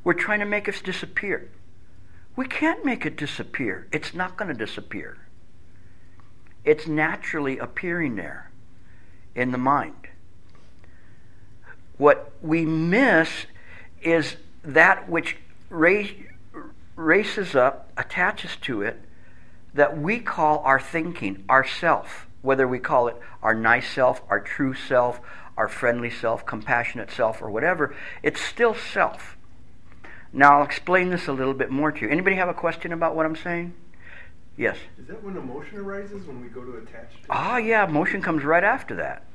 We're 0.04 0.14
trying 0.14 0.40
to 0.40 0.46
make 0.46 0.68
it 0.68 0.82
disappear. 0.84 1.50
We 2.36 2.48
can't 2.48 2.84
make 2.84 3.06
it 3.06 3.16
disappear. 3.16 3.88
It's 3.92 4.14
not 4.14 4.38
going 4.38 4.48
to 4.50 4.58
disappear. 4.58 5.18
It's 6.66 6.88
naturally 6.88 7.58
appearing 7.58 8.16
there 8.16 8.50
in 9.36 9.52
the 9.52 9.58
mind. 9.58 10.08
What 11.98 12.32
we 12.42 12.66
miss 12.66 13.30
is 14.02 14.36
that 14.64 15.10
which 15.10 15.38
races 16.96 17.56
up, 17.56 17.92
attaches 17.98 18.56
to 18.62 18.82
it, 18.82 19.00
that 19.74 19.98
we 19.98 20.20
call 20.20 20.60
our 20.60 20.80
thinking, 20.80 21.44
our 21.50 21.66
self, 21.66 22.28
whether 22.42 22.68
we 22.68 22.80
call 22.80 23.08
it 23.08 23.16
our 23.42 23.54
nice 23.54 23.90
self, 23.90 24.22
our 24.30 24.40
true 24.40 24.74
self, 24.74 25.20
our 25.58 25.68
friendly 25.68 26.10
self, 26.10 26.46
compassionate 26.46 27.12
self, 27.12 27.42
or 27.42 27.50
whatever, 27.50 27.96
it's 28.22 28.42
still 28.42 28.76
self. 28.76 29.38
Now 30.32 30.60
I'll 30.60 30.66
explain 30.66 31.10
this 31.10 31.28
a 31.28 31.34
little 31.34 31.54
bit 31.54 31.70
more 31.70 31.92
to 31.92 32.02
you. 32.02 32.10
Anybody 32.10 32.36
have 32.36 32.50
a 32.50 32.54
question 32.54 32.92
about 32.92 33.16
what 33.16 33.26
I'm 33.26 33.36
saying? 33.36 33.74
Yes. 34.58 34.78
Is 35.00 35.08
that 35.08 35.24
when 35.24 35.36
emotion 35.38 35.80
arises 35.80 36.26
when 36.28 36.42
we 36.42 36.48
go 36.48 36.64
to 36.64 36.78
attach? 36.78 37.12
To 37.24 37.28
ah, 37.30 37.58
yeah, 37.58 37.88
emotion 37.88 38.22
comes 38.22 38.44
right 38.44 38.64
after 38.64 38.96
that. 38.96 39.26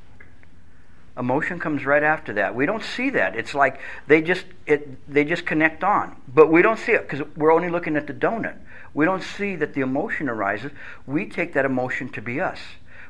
Emotion 1.18 1.58
comes 1.58 1.84
right 1.84 2.02
after 2.02 2.32
that. 2.34 2.54
We 2.54 2.64
don't 2.64 2.82
see 2.82 3.10
that. 3.10 3.34
It's 3.34 3.52
like 3.52 3.80
they 4.06 4.22
just 4.22 4.44
it 4.66 5.12
they 5.12 5.24
just 5.24 5.44
connect 5.44 5.82
on, 5.82 6.16
but 6.32 6.50
we 6.50 6.62
don't 6.62 6.78
see 6.78 6.92
it 6.92 7.08
because 7.08 7.26
we're 7.36 7.52
only 7.52 7.68
looking 7.68 7.96
at 7.96 8.06
the 8.06 8.14
donut. 8.14 8.56
We 8.94 9.04
don't 9.04 9.22
see 9.22 9.56
that 9.56 9.74
the 9.74 9.80
emotion 9.80 10.28
arises. 10.28 10.70
We 11.06 11.26
take 11.26 11.54
that 11.54 11.64
emotion 11.64 12.10
to 12.10 12.22
be 12.22 12.40
us. 12.40 12.60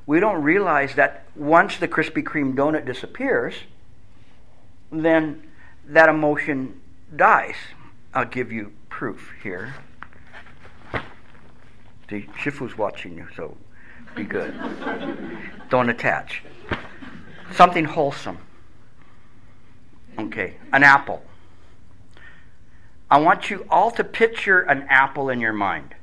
We 0.06 0.20
don't 0.20 0.42
realize 0.42 0.94
that 0.94 1.24
once 1.36 1.76
the 1.76 1.86
Krispy 1.86 2.24
Kreme 2.24 2.54
donut 2.54 2.86
disappears, 2.86 3.54
then 4.90 5.42
that 5.86 6.08
emotion 6.08 6.80
dies. 7.14 7.56
I'll 8.14 8.24
give 8.24 8.50
you 8.50 8.72
proof 8.88 9.32
here. 9.42 9.74
The 12.08 12.22
Shifu's 12.42 12.78
watching 12.78 13.18
you, 13.18 13.28
so 13.36 13.54
be 14.14 14.24
good. 14.24 14.54
don't 15.70 15.90
attach. 15.90 16.42
Something 17.52 17.84
wholesome. 17.84 18.38
Okay, 20.18 20.56
an 20.72 20.82
apple. 20.82 21.22
I 23.10 23.18
want 23.18 23.50
you 23.50 23.66
all 23.70 23.90
to 23.92 24.04
picture 24.04 24.60
an 24.60 24.86
apple 24.88 25.30
in 25.30 25.40
your 25.40 25.52
mind. 25.52 25.94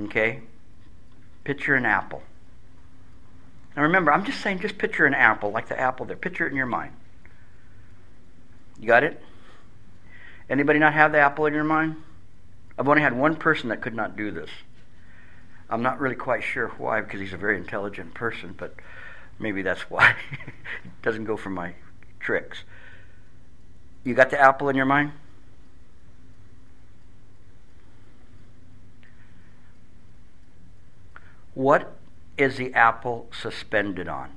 Okay? 0.00 0.40
Picture 1.44 1.74
an 1.74 1.86
apple. 1.86 2.22
Now 3.76 3.82
remember, 3.82 4.12
I'm 4.12 4.24
just 4.24 4.40
saying, 4.40 4.60
just 4.60 4.78
picture 4.78 5.06
an 5.06 5.14
apple, 5.14 5.50
like 5.50 5.68
the 5.68 5.78
apple 5.78 6.06
there. 6.06 6.16
Picture 6.16 6.46
it 6.46 6.50
in 6.50 6.56
your 6.56 6.66
mind. 6.66 6.92
You 8.80 8.86
got 8.86 9.04
it? 9.04 9.22
Anybody 10.48 10.78
not 10.78 10.94
have 10.94 11.12
the 11.12 11.18
apple 11.18 11.46
in 11.46 11.54
your 11.54 11.64
mind? 11.64 11.96
I've 12.78 12.88
only 12.88 13.02
had 13.02 13.16
one 13.16 13.36
person 13.36 13.68
that 13.68 13.80
could 13.80 13.94
not 13.94 14.16
do 14.16 14.30
this. 14.30 14.50
I'm 15.68 15.82
not 15.82 16.00
really 16.00 16.14
quite 16.14 16.42
sure 16.42 16.68
why, 16.78 17.00
because 17.00 17.20
he's 17.20 17.32
a 17.32 17.38
very 17.38 17.56
intelligent 17.56 18.14
person, 18.14 18.54
but 18.56 18.74
maybe 19.38 19.62
that's 19.62 19.90
why. 19.90 20.10
it 20.32 20.52
doesn't 21.02 21.24
go 21.24 21.36
for 21.36 21.50
my 21.50 21.74
tricks. 22.20 22.64
You 24.04 24.14
got 24.14 24.30
the 24.30 24.40
apple 24.40 24.68
in 24.68 24.76
your 24.76 24.86
mind? 24.86 25.12
What 31.54 31.96
is 32.36 32.56
the 32.56 32.72
apple 32.74 33.28
suspended 33.32 34.08
on? 34.08 34.30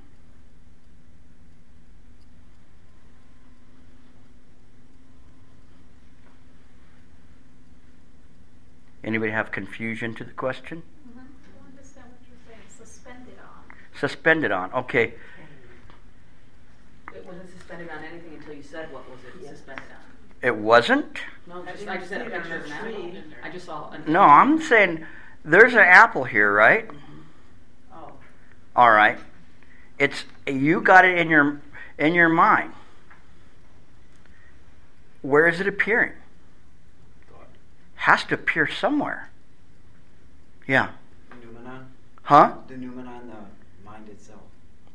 Anybody 9.03 9.31
have 9.31 9.51
confusion 9.51 10.13
to 10.15 10.23
the 10.23 10.31
question? 10.31 10.83
Mm-hmm. 11.09 11.19
I 11.19 11.23
don't 11.57 11.71
understand 11.71 12.05
what 12.11 12.19
you're 12.27 12.37
saying. 12.47 12.67
Suspended 12.69 13.39
on. 13.39 13.75
Suspended 13.99 14.51
on. 14.51 14.71
Okay. 14.71 15.13
It 17.13 17.25
wasn't 17.25 17.49
suspended 17.51 17.89
on 17.89 18.03
anything 18.03 18.35
until 18.35 18.53
you 18.53 18.63
said 18.63 18.91
what 18.93 19.09
was 19.09 19.19
it 19.25 19.47
suspended 19.47 19.83
on. 19.91 19.99
It 20.41 20.55
wasn't? 20.55 21.19
No, 21.47 21.61
I 21.63 21.65
just, 21.71 21.79
didn't 21.79 21.89
I 21.89 21.97
just 21.97 22.11
had 22.11 22.21
a 22.21 22.25
see 22.25 22.31
it 22.31 22.35
on 22.35 22.41
picture 22.41 22.55
of 22.55 22.63
the 22.63 22.67
an 22.67 22.73
apple. 22.73 22.91
tree. 22.91 23.23
I 23.43 23.49
just 23.49 23.65
saw. 23.65 23.91
An 23.91 24.03
No, 24.07 24.21
I'm 24.21 24.61
saying 24.61 25.05
there's 25.43 25.73
an 25.73 25.79
apple 25.79 26.23
here, 26.23 26.53
right? 26.53 26.89
Oh. 27.93 28.11
All 28.75 28.91
right. 28.91 29.17
It's 29.97 30.23
you 30.47 30.79
got 30.79 31.03
it 31.03 31.17
in 31.17 31.29
your 31.29 31.61
in 31.97 32.13
your 32.13 32.29
mind. 32.29 32.71
Where 35.21 35.45
is 35.47 35.59
it 35.59 35.67
appearing? 35.67 36.13
Has 37.95 38.23
to 38.25 38.35
appear 38.35 38.65
somewhere. 38.65 39.29
Yeah. 40.65 40.91
Noumenon? 41.43 41.87
Huh? 42.23 42.53
The 42.69 42.77
noumenon, 42.77 42.95
the 42.95 43.03
mind 43.03 43.29
itself. 43.29 43.48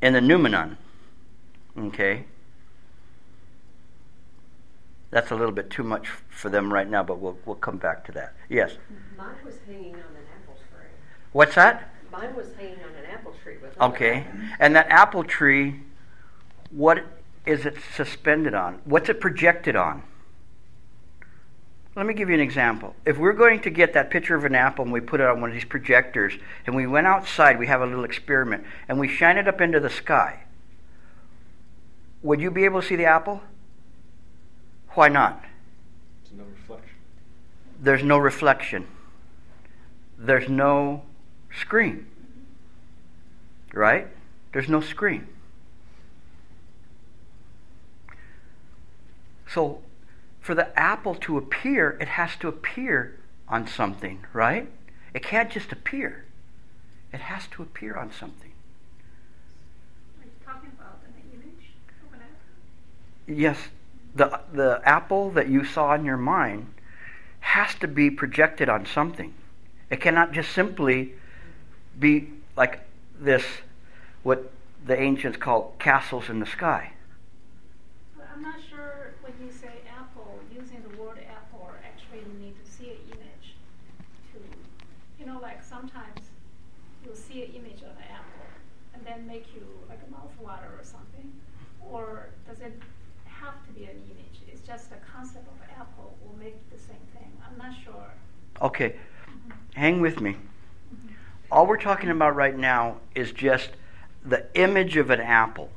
In 0.05 0.12
the 0.12 0.21
noumenon. 0.21 0.77
Okay. 1.79 2.27
That's 5.11 5.31
a 5.31 5.35
little 5.35 5.51
bit 5.51 5.71
too 5.71 5.83
much 5.83 6.09
for 6.29 6.51
them 6.51 6.71
right 6.71 6.87
now, 6.87 7.03
but 7.03 7.21
we'll 7.21 7.38
we'll 7.47 7.57
come 7.57 7.79
back 7.79 8.05
to 8.05 8.12
that. 8.12 8.35
Yes. 8.51 8.77
Mine 9.17 9.29
was 9.43 9.55
hanging 9.67 9.95
on 9.95 10.01
an 10.01 10.27
apple 10.37 10.57
tree. 10.57 10.88
What's 11.33 11.55
that? 11.55 11.88
Mine 12.12 12.37
was 12.37 12.55
hanging 12.55 12.81
on 12.81 12.95
an 13.03 13.11
apple 13.11 13.35
tree 13.43 13.57
with. 13.62 13.81
Okay. 13.81 14.27
And 14.61 14.77
that 14.77 14.88
apple 14.90 15.25
tree, 15.25 15.81
what 16.71 17.03
is 17.47 17.64
it 17.64 17.79
suspended 17.97 18.53
on? 18.53 18.83
What's 18.85 19.09
it 19.09 19.21
projected 19.21 19.75
on? 19.75 20.03
Let 21.96 22.07
me 22.07 22.14
give 22.14 22.28
you 22.28 22.35
an 22.35 22.40
example. 22.40 22.96
If 23.07 23.18
we're 23.18 23.35
going 23.35 23.61
to 23.61 23.70
get 23.70 23.92
that 23.92 24.11
picture 24.11 24.35
of 24.35 24.44
an 24.44 24.54
apple 24.54 24.85
and 24.85 24.92
we 24.92 25.00
put 25.00 25.20
it 25.20 25.26
on 25.28 25.40
one 25.40 25.50
of 25.50 25.54
these 25.54 25.64
projectors 25.64 26.35
and 26.66 26.74
we 26.74 26.87
went 26.87 27.07
outside, 27.07 27.59
we 27.59 27.68
have 27.68 27.83
a 27.83 27.87
little 27.87 28.04
experiment, 28.04 28.64
and 28.88 28.98
we 28.98 29.07
shine 29.07 29.37
it 29.37 29.46
up 29.46 29.61
into 29.61 29.78
the 29.78 29.90
sky, 29.90 30.40
would 32.22 32.40
you 32.40 32.50
be 32.50 32.64
able 32.64 32.80
to 32.80 32.87
see 32.87 32.96
the 32.96 33.04
apple? 33.04 33.42
Why 34.90 35.09
not? 35.09 35.44
There's 36.24 36.38
no 36.38 36.44
reflection. 36.44 36.96
There's 37.80 38.02
no 38.02 38.18
reflection. 38.18 38.87
There's 40.18 40.48
no 40.48 41.02
screen. 41.61 42.07
Right? 43.72 44.09
There's 44.52 44.68
no 44.68 44.80
screen. 44.80 45.28
So, 49.48 49.83
for 50.44 50.54
the 50.54 50.78
apple 50.78 51.14
to 51.14 51.38
appear, 51.38 51.96
it 52.02 52.09
has 52.09 52.37
to 52.37 52.48
appear 52.48 53.18
on 53.48 53.66
something, 53.66 54.26
right? 54.35 54.68
It 55.14 55.22
can't 55.22 55.50
just 55.50 55.72
appear. 55.72 56.26
It 57.14 57.20
has 57.20 57.46
to 57.52 57.62
appear 57.62 57.96
on 57.96 58.12
something. 58.12 58.52
Are 60.20 60.26
you 60.26 60.30
talking 60.44 60.70
about 60.78 60.98
an 61.07 61.14
image 61.33 61.70
of 62.07 62.12
an 62.12 62.20
apple? 62.20 63.35
Yes, 63.35 63.57
the 64.14 64.38
the 64.52 64.83
apple 64.85 65.30
that 65.30 65.48
you 65.48 65.64
saw 65.64 65.94
in 65.94 66.04
your 66.04 66.18
mind 66.18 66.66
has 67.40 67.74
to 67.76 67.88
be 67.88 68.11
projected 68.11 68.68
on 68.68 68.85
something. 68.85 69.33
It 69.88 70.02
cannot 70.02 70.33
just 70.33 70.52
simply 70.52 71.14
be 71.98 72.28
like 72.54 72.80
this 73.18 73.44
what 74.22 74.52
the 74.85 75.00
ancients 75.00 75.38
called 75.38 75.78
castles 75.78 76.28
in 76.28 76.40
the 76.40 76.46
sky. 76.46 76.92
But 78.14 78.28
I'm 78.35 78.42
not 78.42 78.57
sure 78.68 79.14
when 79.22 79.33
you 79.40 79.50
say 79.50 79.70
apple, 80.04 80.38
using 80.52 80.83
the 80.83 80.96
word 81.00 81.18
apple, 81.30 81.70
actually 81.85 82.20
you 82.20 82.38
need 82.38 82.54
to 82.64 82.70
see 82.70 82.90
an 82.90 82.98
image 83.12 83.57
to, 84.33 84.38
you 85.18 85.26
know, 85.26 85.38
like 85.40 85.62
sometimes 85.62 86.20
you'll 87.04 87.14
see 87.14 87.44
an 87.44 87.50
image 87.54 87.83
of 87.83 87.96
an 87.96 88.09
apple 88.12 88.46
and 88.94 89.04
then 89.04 89.26
make 89.26 89.46
you 89.54 89.66
like 89.88 90.00
a 90.07 90.11
mouth 90.11 90.33
water 90.40 90.68
or 90.78 90.85
something. 90.85 91.33
Or 92.64 92.68
does 92.68 92.77
it 92.79 92.83
have 93.27 93.66
to 93.66 93.72
be 93.72 93.85
an 93.85 93.90
image? 94.11 94.40
It's 94.48 94.66
just 94.66 94.90
the 94.90 94.96
concept 94.96 95.46
of 95.48 95.79
apple 95.79 96.16
will 96.24 96.38
make 96.38 96.70
the 96.70 96.79
same 96.79 96.96
thing. 97.12 97.31
I'm 97.46 97.59
not 97.59 97.74
sure. 97.85 98.11
Okay, 98.62 98.96
hang 99.74 100.00
with 100.00 100.20
me. 100.20 100.37
All 101.50 101.66
we're 101.66 101.77
talking 101.77 102.09
about 102.09 102.35
right 102.35 102.57
now 102.57 102.96
is 103.14 103.33
just 103.33 103.70
the 104.24 104.46
image 104.55 104.96
of 104.96 105.11
an 105.11 105.20
apple. 105.20 105.70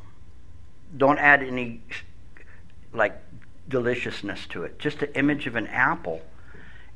Don't 0.95 1.19
add 1.19 1.43
any 1.43 1.81
like 2.93 3.21
deliciousness 3.67 4.47
to 4.47 4.63
it. 4.63 4.79
Just 4.79 4.99
the 4.99 5.17
image 5.17 5.45
of 5.45 5.55
an 5.55 5.67
apple. 5.67 6.21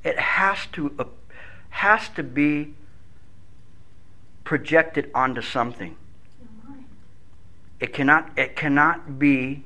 It 0.04 0.17
has 0.17 0.67
to 0.71 0.95
uh, 0.97 1.04
has 1.71 2.08
to 2.10 2.23
be 2.23 2.75
projected 4.45 5.12
onto 5.13 5.41
something. 5.41 5.97
It 7.82 7.93
cannot 7.93 8.32
it 8.38 8.56
cannot 8.56 9.19
be 9.19 9.65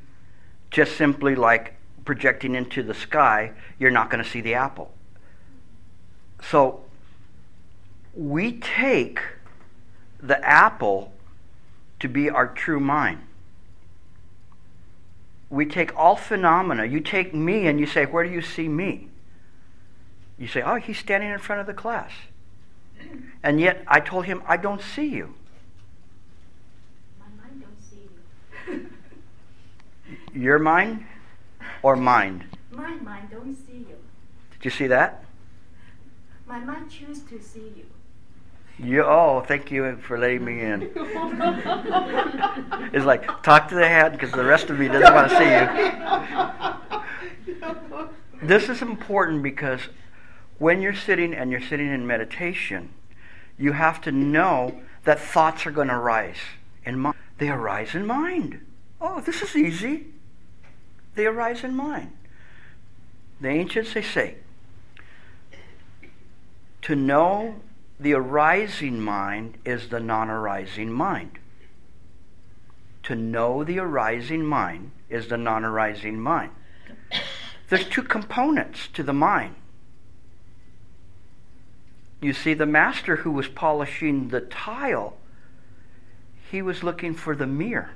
just 0.75 0.97
simply 0.97 1.35
like 1.35 1.73
projecting 2.03 2.53
into 2.53 2.83
the 2.83 2.93
sky. 2.93 3.53
You're 3.79 3.91
not 3.91 4.09
going 4.09 4.21
to 4.21 4.29
see 4.29 4.41
the 4.41 4.55
apple. 4.55 4.91
So 6.43 6.83
we 8.13 8.59
take 8.59 9.21
the 10.21 10.37
apple 10.45 11.13
to 12.01 12.09
be 12.09 12.29
our 12.29 12.47
true 12.47 12.81
mind. 12.81 13.21
We 15.49 15.65
take 15.65 15.95
all 15.95 16.17
phenomena. 16.17 16.83
You 16.83 16.99
take 16.99 17.33
me 17.33 17.67
and 17.67 17.79
you 17.79 17.85
say, 17.85 18.05
Where 18.05 18.25
do 18.25 18.29
you 18.29 18.41
see 18.41 18.67
me? 18.67 19.07
You 20.37 20.49
say, 20.49 20.61
Oh, 20.61 20.75
he's 20.75 20.99
standing 20.99 21.29
in 21.29 21.39
front 21.39 21.61
of 21.61 21.67
the 21.67 21.73
class. 21.73 22.11
And 23.41 23.61
yet 23.61 23.81
I 23.87 24.01
told 24.01 24.25
him, 24.25 24.43
I 24.45 24.57
don't 24.57 24.81
see 24.81 25.07
you. 25.07 25.35
My 27.17 27.27
mind 27.41 27.61
don't 27.61 27.81
see 27.81 28.09
you. 28.73 28.89
Your 30.35 30.59
mind 30.59 31.05
or 31.81 31.95
mind? 31.95 32.43
My 32.69 32.95
mind 32.95 33.29
don't 33.31 33.55
see 33.55 33.77
you. 33.77 33.95
Did 34.51 34.65
you 34.65 34.71
see 34.71 34.87
that? 34.87 35.23
My 36.45 36.59
mind 36.59 36.91
choose 36.91 37.21
to 37.21 37.41
see 37.41 37.71
you. 37.77 37.85
You, 38.77 39.05
oh, 39.05 39.45
thank 39.47 39.71
you 39.71 39.95
for 39.95 40.19
letting 40.19 40.43
me 40.43 40.59
in. 40.59 40.81
it's 42.93 43.05
like, 43.05 43.41
talk 43.43 43.69
to 43.69 43.75
the 43.75 43.87
head 43.87 44.11
because 44.11 44.33
the 44.33 44.43
rest 44.43 44.69
of 44.69 44.77
me 44.77 44.89
doesn't 44.89 45.13
want 45.13 45.29
to 45.29 45.37
see 45.37 45.45
you. 47.61 48.45
This 48.45 48.67
is 48.67 48.81
important 48.81 49.41
because 49.41 49.79
when 50.59 50.81
you're 50.81 50.93
sitting 50.93 51.33
and 51.33 51.49
you're 51.49 51.61
sitting 51.61 51.87
in 51.87 52.05
meditation, 52.05 52.89
you 53.57 53.71
have 53.71 54.01
to 54.01 54.11
know 54.11 54.81
that 55.05 55.17
thoughts 55.17 55.65
are 55.65 55.71
going 55.71 55.87
to 55.87 55.95
arise 55.95 56.35
in 56.83 56.99
mind. 56.99 57.15
They 57.37 57.47
arise 57.47 57.95
in 57.95 58.05
mind. 58.05 58.59
Oh, 58.99 59.21
this 59.21 59.41
is 59.41 59.55
easy. 59.55 60.07
They 61.15 61.25
arise 61.25 61.63
in 61.63 61.75
mind. 61.75 62.11
The 63.41 63.49
ancients, 63.49 63.93
they 63.93 64.01
say, 64.01 64.35
to 66.81 66.95
know 66.95 67.55
the 67.99 68.13
arising 68.13 68.99
mind 68.99 69.57
is 69.65 69.89
the 69.89 69.99
non 69.99 70.29
arising 70.29 70.91
mind. 70.91 71.39
To 73.03 73.15
know 73.15 73.63
the 73.63 73.79
arising 73.79 74.45
mind 74.45 74.91
is 75.09 75.27
the 75.27 75.37
non 75.37 75.63
arising 75.63 76.19
mind. 76.19 76.51
There's 77.69 77.87
two 77.87 78.03
components 78.03 78.87
to 78.93 79.03
the 79.03 79.13
mind. 79.13 79.55
You 82.21 82.33
see, 82.33 82.53
the 82.53 82.65
master 82.65 83.17
who 83.17 83.31
was 83.31 83.47
polishing 83.47 84.29
the 84.29 84.41
tile, 84.41 85.17
he 86.51 86.61
was 86.61 86.83
looking 86.83 87.13
for 87.13 87.35
the 87.35 87.47
mirror. 87.47 87.91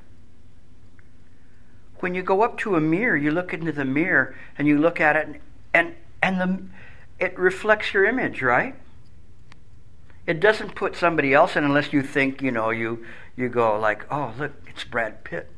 When 1.99 2.15
you 2.15 2.23
go 2.23 2.41
up 2.41 2.57
to 2.59 2.75
a 2.75 2.81
mirror, 2.81 3.17
you 3.17 3.31
look 3.31 3.53
into 3.53 3.71
the 3.71 3.85
mirror 3.85 4.35
and 4.57 4.67
you 4.67 4.77
look 4.77 5.01
at 5.01 5.15
it, 5.15 5.41
and, 5.73 5.95
and 6.21 6.39
the, 6.39 6.63
it 7.19 7.37
reflects 7.37 7.93
your 7.93 8.05
image, 8.05 8.41
right? 8.41 8.75
It 10.25 10.39
doesn't 10.39 10.75
put 10.75 10.95
somebody 10.95 11.33
else 11.33 11.55
in 11.55 11.63
unless 11.63 11.91
you 11.91 12.01
think, 12.01 12.41
you 12.41 12.51
know, 12.51 12.69
you, 12.69 13.05
you 13.35 13.49
go 13.49 13.77
like, 13.79 14.05
oh, 14.11 14.33
look, 14.37 14.53
it's 14.67 14.83
Brad 14.83 15.23
Pitt, 15.23 15.49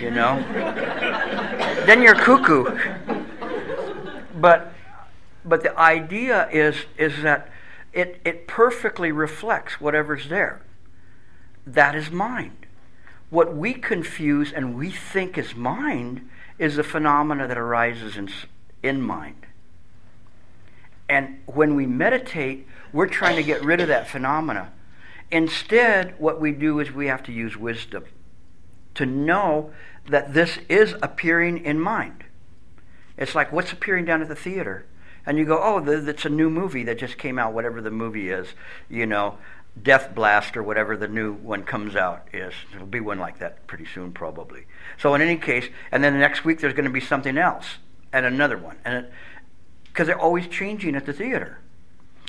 you 0.00 0.10
know? 0.10 0.42
then 1.86 2.02
you're 2.02 2.14
cuckoo. 2.14 2.64
But, 4.34 4.72
but 5.44 5.62
the 5.62 5.78
idea 5.78 6.48
is, 6.50 6.76
is 6.96 7.22
that 7.22 7.50
it, 7.92 8.20
it 8.24 8.46
perfectly 8.46 9.12
reflects 9.12 9.80
whatever's 9.80 10.28
there. 10.28 10.62
That 11.66 11.94
is 11.94 12.10
mind. 12.10 12.61
What 13.32 13.56
we 13.56 13.72
confuse 13.72 14.52
and 14.52 14.76
we 14.76 14.90
think 14.90 15.38
is 15.38 15.54
mind 15.54 16.28
is 16.58 16.76
a 16.76 16.82
phenomena 16.82 17.48
that 17.48 17.56
arises 17.56 18.18
in, 18.18 18.28
in 18.82 19.00
mind. 19.00 19.46
And 21.08 21.40
when 21.46 21.74
we 21.74 21.86
meditate, 21.86 22.66
we're 22.92 23.06
trying 23.06 23.36
to 23.36 23.42
get 23.42 23.64
rid 23.64 23.80
of 23.80 23.88
that 23.88 24.06
phenomena. 24.06 24.70
Instead, 25.30 26.14
what 26.20 26.42
we 26.42 26.52
do 26.52 26.78
is 26.78 26.92
we 26.92 27.06
have 27.06 27.22
to 27.22 27.32
use 27.32 27.56
wisdom 27.56 28.04
to 28.96 29.06
know 29.06 29.72
that 30.10 30.34
this 30.34 30.58
is 30.68 30.94
appearing 31.00 31.64
in 31.64 31.80
mind. 31.80 32.24
It's 33.16 33.34
like 33.34 33.50
what's 33.50 33.72
appearing 33.72 34.04
down 34.04 34.20
at 34.20 34.28
the 34.28 34.36
theater? 34.36 34.84
And 35.24 35.38
you 35.38 35.46
go, 35.46 35.58
oh, 35.58 35.80
that's 35.80 36.26
a 36.26 36.28
new 36.28 36.50
movie 36.50 36.84
that 36.84 36.98
just 36.98 37.16
came 37.16 37.38
out, 37.38 37.54
whatever 37.54 37.80
the 37.80 37.90
movie 37.90 38.28
is, 38.28 38.48
you 38.90 39.06
know, 39.06 39.38
Death 39.80 40.14
Blast 40.14 40.56
or 40.56 40.62
whatever 40.62 40.96
the 40.96 41.08
new 41.08 41.32
one 41.32 41.64
comes 41.64 41.96
out 41.96 42.28
is. 42.32 42.52
There'll 42.70 42.86
be 42.86 43.00
one 43.00 43.18
like 43.18 43.38
that 43.38 43.66
pretty 43.66 43.86
soon, 43.86 44.12
probably. 44.12 44.66
So, 44.98 45.14
in 45.14 45.22
any 45.22 45.36
case, 45.36 45.68
and 45.90 46.04
then 46.04 46.12
the 46.12 46.18
next 46.18 46.44
week 46.44 46.60
there's 46.60 46.74
going 46.74 46.84
to 46.84 46.90
be 46.90 47.00
something 47.00 47.38
else 47.38 47.78
and 48.12 48.26
another 48.26 48.58
one. 48.58 48.76
And 48.84 49.06
because 49.84 50.06
they're 50.06 50.18
always 50.18 50.46
changing 50.48 50.94
at 50.94 51.06
the 51.06 51.12
theater. 51.12 51.58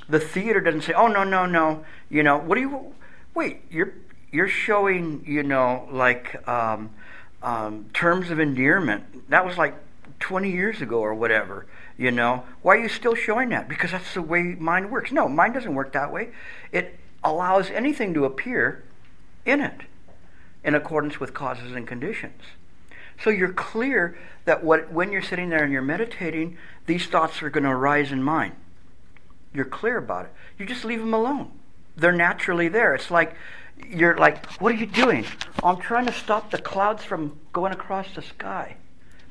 The 0.09 0.19
theater 0.19 0.59
doesn't 0.59 0.81
say, 0.81 0.93
oh, 0.93 1.07
no, 1.07 1.23
no, 1.23 1.45
no, 1.45 1.85
you 2.09 2.23
know, 2.23 2.37
what 2.37 2.55
do 2.55 2.61
you, 2.61 2.93
wait, 3.33 3.61
you're, 3.69 3.93
you're 4.31 4.49
showing, 4.49 5.23
you 5.25 5.43
know, 5.43 5.87
like 5.89 6.45
um, 6.47 6.89
um, 7.41 7.89
terms 7.93 8.29
of 8.29 8.39
endearment. 8.39 9.29
That 9.29 9.45
was 9.45 9.57
like 9.57 9.75
20 10.19 10.51
years 10.51 10.81
ago 10.81 10.99
or 10.99 11.13
whatever, 11.13 11.67
you 11.97 12.11
know. 12.11 12.43
Why 12.61 12.75
are 12.75 12.79
you 12.79 12.89
still 12.89 13.15
showing 13.15 13.49
that? 13.49 13.69
Because 13.69 13.91
that's 13.91 14.13
the 14.13 14.21
way 14.21 14.41
mind 14.41 14.91
works. 14.91 15.11
No, 15.11 15.29
mind 15.29 15.53
doesn't 15.53 15.73
work 15.73 15.93
that 15.93 16.11
way. 16.11 16.29
It 16.73 16.99
allows 17.23 17.69
anything 17.69 18.13
to 18.13 18.25
appear 18.25 18.83
in 19.45 19.61
it 19.61 19.81
in 20.63 20.75
accordance 20.75 21.19
with 21.19 21.33
causes 21.33 21.73
and 21.73 21.87
conditions. 21.87 22.41
So 23.21 23.29
you're 23.29 23.53
clear 23.53 24.17
that 24.45 24.63
what, 24.63 24.91
when 24.91 25.11
you're 25.11 25.21
sitting 25.21 25.49
there 25.49 25.63
and 25.63 25.71
you're 25.71 25.81
meditating, 25.81 26.57
these 26.85 27.05
thoughts 27.05 27.41
are 27.41 27.49
going 27.49 27.63
to 27.63 27.69
arise 27.69 28.11
in 28.11 28.23
mind. 28.23 28.53
You're 29.53 29.65
clear 29.65 29.97
about 29.97 30.25
it. 30.25 30.31
You 30.57 30.65
just 30.65 30.83
leave 30.83 30.99
them 30.99 31.13
alone. 31.13 31.51
They're 31.95 32.11
naturally 32.11 32.69
there. 32.69 32.95
It's 32.95 33.11
like 33.11 33.35
you're 33.87 34.17
like, 34.17 34.45
what 34.61 34.71
are 34.71 34.75
you 34.77 34.85
doing? 34.85 35.25
Oh, 35.61 35.69
I'm 35.69 35.77
trying 35.77 36.05
to 36.07 36.13
stop 36.13 36.51
the 36.51 36.57
clouds 36.57 37.03
from 37.03 37.39
going 37.51 37.73
across 37.73 38.13
the 38.15 38.21
sky. 38.21 38.77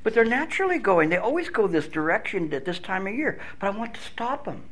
But 0.02 0.14
they're 0.14 0.24
naturally 0.24 0.78
going. 0.78 1.11
They 1.11 1.16
always 1.16 1.48
go 1.48 1.66
this 1.66 1.87
direction 1.87 2.52
at 2.55 2.64
this 2.64 2.78
time 2.78 3.07
of 3.07 3.14
year. 3.14 3.40
But 3.59 3.68
I 3.68 3.78
want 3.78 3.94
to 3.94 4.00
stop 4.00 4.44
them. 4.44 4.62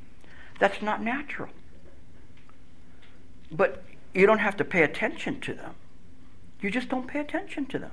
That's 0.59 0.83
not 0.83 1.02
natural. 1.02 1.48
But 3.51 3.83
you 4.15 4.27
don't 4.27 4.39
have 4.39 4.57
to 4.59 4.65
pay 4.65 4.83
attention 4.83 5.41
to 5.41 5.55
them. 5.55 5.75
You 6.61 6.71
just 6.71 6.89
don't 6.89 7.07
pay 7.07 7.21
attention 7.21 7.67
to 7.67 7.79
them. 7.79 7.93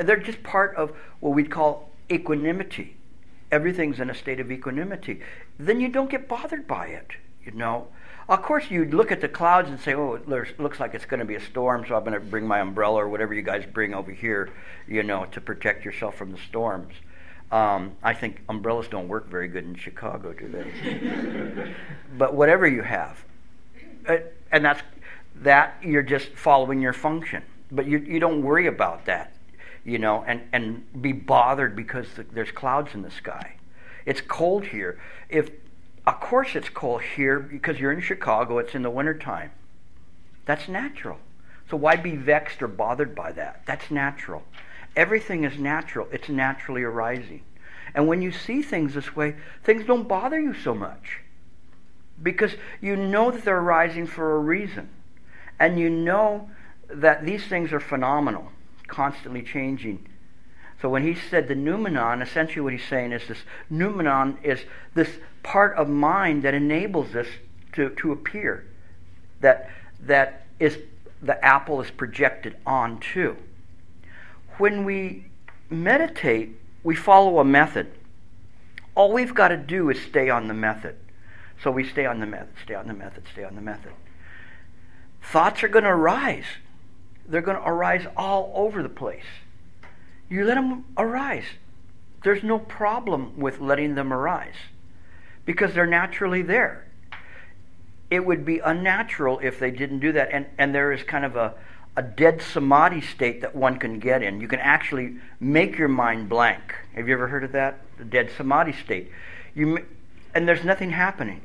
They're 0.00 0.16
just 0.16 0.42
part 0.42 0.74
of 0.76 0.92
what 1.20 1.34
we'd 1.34 1.50
call 1.50 1.90
equanimity. 2.10 2.96
Everything's 3.50 4.00
in 4.00 4.10
a 4.10 4.14
state 4.14 4.40
of 4.40 4.50
equanimity. 4.50 5.20
Then 5.58 5.80
you 5.80 5.88
don't 5.88 6.10
get 6.10 6.28
bothered 6.28 6.66
by 6.66 6.86
it, 6.88 7.12
you 7.44 7.52
know. 7.52 7.88
Of 8.28 8.42
course, 8.42 8.70
you'd 8.70 8.92
look 8.92 9.12
at 9.12 9.20
the 9.20 9.28
clouds 9.28 9.70
and 9.70 9.78
say, 9.78 9.94
oh, 9.94 10.14
it 10.14 10.28
looks 10.58 10.80
like 10.80 10.94
it's 10.94 11.04
going 11.04 11.20
to 11.20 11.26
be 11.26 11.36
a 11.36 11.40
storm, 11.40 11.84
so 11.86 11.94
I'm 11.94 12.02
going 12.02 12.14
to 12.14 12.20
bring 12.20 12.46
my 12.46 12.58
umbrella 12.58 12.96
or 12.96 13.08
whatever 13.08 13.32
you 13.32 13.42
guys 13.42 13.64
bring 13.72 13.94
over 13.94 14.10
here, 14.10 14.50
you 14.88 15.04
know, 15.04 15.26
to 15.26 15.40
protect 15.40 15.84
yourself 15.84 16.16
from 16.16 16.32
the 16.32 16.38
storms. 16.38 16.92
Um, 17.52 17.92
I 18.02 18.14
think 18.14 18.42
umbrellas 18.48 18.88
don't 18.88 19.06
work 19.06 19.28
very 19.28 19.46
good 19.46 19.64
in 19.64 19.76
Chicago, 19.76 20.32
do 20.32 20.48
they? 20.48 21.72
but 22.18 22.34
whatever 22.34 22.66
you 22.66 22.82
have, 22.82 23.24
uh, 24.08 24.16
and 24.56 24.64
that's 24.64 24.82
that 25.42 25.76
you're 25.82 26.02
just 26.02 26.28
following 26.30 26.80
your 26.80 26.94
function. 26.94 27.42
But 27.70 27.86
you 27.86 27.98
you 27.98 28.18
don't 28.18 28.42
worry 28.42 28.66
about 28.66 29.04
that, 29.04 29.34
you 29.84 29.98
know, 29.98 30.24
and 30.26 30.42
and 30.52 31.02
be 31.02 31.12
bothered 31.12 31.76
because 31.76 32.06
the, 32.16 32.22
there's 32.24 32.50
clouds 32.50 32.94
in 32.94 33.02
the 33.02 33.10
sky. 33.10 33.56
It's 34.06 34.20
cold 34.20 34.66
here. 34.66 34.98
If 35.28 35.50
of 36.06 36.20
course, 36.20 36.54
it's 36.54 36.68
cold 36.70 37.02
here 37.02 37.38
because 37.38 37.78
you're 37.78 37.92
in 37.92 38.00
Chicago, 38.00 38.58
it's 38.58 38.74
in 38.74 38.82
the 38.82 38.90
wintertime. 38.90 39.50
That's 40.46 40.68
natural. 40.68 41.18
So 41.68 41.76
why 41.76 41.96
be 41.96 42.14
vexed 42.16 42.62
or 42.62 42.68
bothered 42.68 43.14
by 43.14 43.32
that? 43.32 43.62
That's 43.66 43.90
natural. 43.90 44.44
Everything 44.94 45.44
is 45.44 45.58
natural, 45.58 46.08
it's 46.12 46.28
naturally 46.28 46.82
arising. 46.82 47.42
And 47.94 48.06
when 48.08 48.22
you 48.22 48.32
see 48.32 48.62
things 48.62 48.94
this 48.94 49.14
way, 49.14 49.36
things 49.64 49.84
don't 49.84 50.08
bother 50.08 50.40
you 50.40 50.54
so 50.54 50.74
much 50.74 51.20
because 52.22 52.52
you 52.80 52.96
know 52.96 53.30
that 53.30 53.44
they're 53.44 53.58
arising 53.58 54.06
for 54.06 54.36
a 54.36 54.38
reason. 54.38 54.88
And 55.58 55.78
you 55.78 55.90
know 55.90 56.50
that 56.88 57.24
these 57.24 57.46
things 57.46 57.72
are 57.72 57.80
phenomenal, 57.80 58.50
constantly 58.86 59.42
changing. 59.42 60.06
So 60.80 60.88
when 60.88 61.02
he 61.02 61.14
said 61.14 61.48
the 61.48 61.54
noumenon, 61.54 62.20
essentially 62.20 62.60
what 62.60 62.72
he's 62.72 62.86
saying 62.88 63.12
is 63.12 63.26
this 63.26 63.38
noumenon 63.70 64.38
is 64.42 64.60
this 64.94 65.08
part 65.42 65.76
of 65.76 65.88
mind 65.88 66.42
that 66.42 66.54
enables 66.54 67.12
this 67.12 67.28
to, 67.72 67.90
to 67.90 68.12
appear, 68.12 68.66
that, 69.40 69.70
that 70.00 70.46
is 70.58 70.78
the 71.22 71.42
apple 71.44 71.80
is 71.80 71.90
projected 71.90 72.56
onto. 72.66 73.36
When 74.58 74.84
we 74.84 75.24
meditate, 75.70 76.60
we 76.82 76.94
follow 76.94 77.38
a 77.38 77.44
method. 77.44 77.90
All 78.94 79.12
we've 79.12 79.34
got 79.34 79.48
to 79.48 79.56
do 79.56 79.90
is 79.90 80.00
stay 80.00 80.30
on 80.30 80.48
the 80.48 80.54
method. 80.54 80.96
So 81.62 81.70
we 81.70 81.88
stay 81.88 82.06
on 82.06 82.20
the 82.20 82.26
method, 82.26 82.54
stay 82.62 82.74
on 82.74 82.86
the 82.86 82.94
method, 82.94 83.24
stay 83.32 83.44
on 83.44 83.54
the 83.54 83.60
method. 83.60 83.92
Thoughts 85.22 85.62
are 85.62 85.68
going 85.68 85.84
to 85.84 85.90
arise. 85.90 86.44
They're 87.28 87.42
going 87.42 87.56
to 87.56 87.68
arise 87.68 88.06
all 88.16 88.52
over 88.54 88.82
the 88.82 88.88
place. 88.88 89.24
You 90.28 90.44
let 90.44 90.54
them 90.54 90.84
arise. 90.96 91.44
There's 92.22 92.42
no 92.42 92.58
problem 92.58 93.38
with 93.38 93.60
letting 93.60 93.94
them 93.94 94.12
arise 94.12 94.54
because 95.44 95.74
they're 95.74 95.86
naturally 95.86 96.42
there. 96.42 96.86
It 98.10 98.24
would 98.24 98.44
be 98.44 98.58
unnatural 98.58 99.40
if 99.42 99.58
they 99.58 99.70
didn't 99.70 100.00
do 100.00 100.12
that. 100.12 100.30
And, 100.32 100.46
and 100.58 100.74
there 100.74 100.92
is 100.92 101.02
kind 101.02 101.24
of 101.24 101.36
a, 101.36 101.54
a 101.96 102.02
dead 102.02 102.42
samadhi 102.42 103.00
state 103.00 103.40
that 103.40 103.56
one 103.56 103.78
can 103.78 103.98
get 103.98 104.22
in. 104.22 104.40
You 104.40 104.48
can 104.48 104.60
actually 104.60 105.16
make 105.40 105.78
your 105.78 105.88
mind 105.88 106.28
blank. 106.28 106.74
Have 106.94 107.08
you 107.08 107.14
ever 107.14 107.28
heard 107.28 107.44
of 107.44 107.52
that? 107.52 107.80
The 107.98 108.04
dead 108.04 108.30
samadhi 108.36 108.72
state. 108.72 109.10
You, 109.54 109.84
and 110.36 110.46
there's 110.46 110.64
nothing 110.64 110.90
happening. 110.90 111.40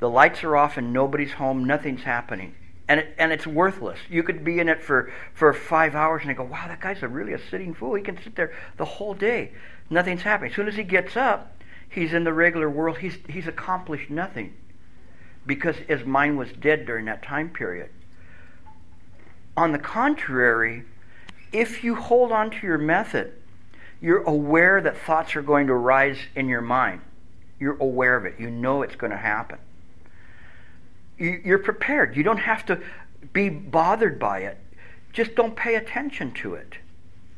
The 0.00 0.10
lights 0.10 0.42
are 0.42 0.56
off 0.56 0.76
and 0.76 0.92
nobody's 0.92 1.34
home, 1.34 1.64
nothing's 1.64 2.02
happening. 2.02 2.56
And, 2.88 2.98
it, 2.98 3.14
and 3.18 3.30
it's 3.30 3.46
worthless. 3.46 4.00
You 4.10 4.24
could 4.24 4.42
be 4.42 4.58
in 4.58 4.68
it 4.68 4.82
for, 4.82 5.12
for 5.32 5.52
five 5.52 5.94
hours 5.94 6.22
and 6.22 6.30
they 6.30 6.34
go, 6.34 6.42
wow, 6.42 6.66
that 6.66 6.80
guy's 6.80 7.04
a 7.04 7.08
really 7.08 7.34
a 7.34 7.38
sitting 7.50 7.74
fool. 7.74 7.94
He 7.94 8.02
can 8.02 8.20
sit 8.20 8.34
there 8.34 8.52
the 8.78 8.84
whole 8.84 9.14
day. 9.14 9.52
Nothing's 9.90 10.22
happening. 10.22 10.50
As 10.50 10.56
soon 10.56 10.66
as 10.66 10.74
he 10.74 10.82
gets 10.82 11.16
up, 11.16 11.56
he's 11.88 12.12
in 12.12 12.24
the 12.24 12.32
regular 12.32 12.68
world, 12.68 12.98
he's, 12.98 13.18
he's 13.28 13.46
accomplished 13.46 14.10
nothing 14.10 14.54
because 15.46 15.76
his 15.76 16.04
mind 16.04 16.36
was 16.36 16.50
dead 16.50 16.84
during 16.84 17.04
that 17.04 17.22
time 17.22 17.48
period. 17.48 17.90
On 19.56 19.70
the 19.70 19.78
contrary, 19.78 20.82
if 21.52 21.84
you 21.84 21.94
hold 21.94 22.32
on 22.32 22.50
to 22.50 22.66
your 22.66 22.78
method, 22.78 23.34
you're 24.00 24.22
aware 24.22 24.80
that 24.80 24.98
thoughts 24.98 25.36
are 25.36 25.42
going 25.42 25.68
to 25.68 25.72
arise 25.74 26.18
in 26.34 26.48
your 26.48 26.60
mind. 26.60 27.02
You're 27.60 27.76
aware 27.78 28.16
of 28.16 28.24
it. 28.24 28.36
You 28.38 28.50
know 28.50 28.82
it's 28.82 28.96
going 28.96 29.10
to 29.10 29.16
happen. 29.16 29.58
You're 31.18 31.58
prepared. 31.58 32.16
You 32.16 32.22
don't 32.22 32.38
have 32.38 32.64
to 32.66 32.80
be 33.32 33.48
bothered 33.48 34.18
by 34.18 34.40
it. 34.40 34.58
Just 35.12 35.34
don't 35.34 35.56
pay 35.56 35.74
attention 35.74 36.32
to 36.32 36.54
it. 36.54 36.74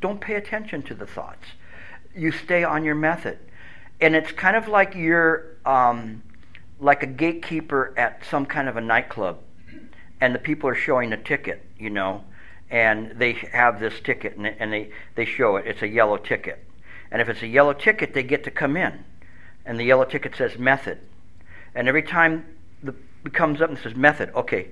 Don't 0.01 0.21
pay 0.21 0.35
attention 0.35 0.83
to 0.83 0.93
the 0.93 1.07
thoughts. 1.07 1.45
You 2.15 2.31
stay 2.31 2.63
on 2.63 2.83
your 2.83 2.95
method 2.95 3.39
and 4.01 4.15
it's 4.15 4.31
kind 4.31 4.57
of 4.57 4.67
like 4.67 4.95
you're 4.95 5.57
um, 5.65 6.23
like 6.79 7.03
a 7.03 7.07
gatekeeper 7.07 7.93
at 7.95 8.23
some 8.29 8.45
kind 8.45 8.67
of 8.67 8.75
a 8.75 8.81
nightclub, 8.81 9.37
and 10.19 10.33
the 10.33 10.39
people 10.39 10.67
are 10.67 10.75
showing 10.75 11.13
a 11.13 11.17
ticket, 11.17 11.63
you 11.77 11.91
know, 11.91 12.23
and 12.71 13.11
they 13.17 13.33
have 13.33 13.79
this 13.79 13.93
ticket 14.01 14.35
and, 14.35 14.47
and 14.47 14.73
they, 14.73 14.89
they 15.15 15.25
show 15.25 15.55
it. 15.55 15.67
It's 15.67 15.83
a 15.83 15.87
yellow 15.87 16.17
ticket. 16.17 16.65
And 17.11 17.21
if 17.21 17.29
it's 17.29 17.43
a 17.43 17.47
yellow 17.47 17.73
ticket, 17.73 18.13
they 18.13 18.23
get 18.23 18.43
to 18.45 18.51
come 18.51 18.75
in. 18.75 19.05
And 19.65 19.79
the 19.79 19.83
yellow 19.83 20.05
ticket 20.05 20.35
says 20.35 20.57
method. 20.57 20.99
And 21.75 21.87
every 21.87 22.03
time 22.03 22.45
the, 22.83 22.93
it 23.25 23.33
comes 23.33 23.61
up 23.61 23.69
and 23.69 23.77
says 23.77 23.95
method, 23.95 24.31
okay, 24.35 24.69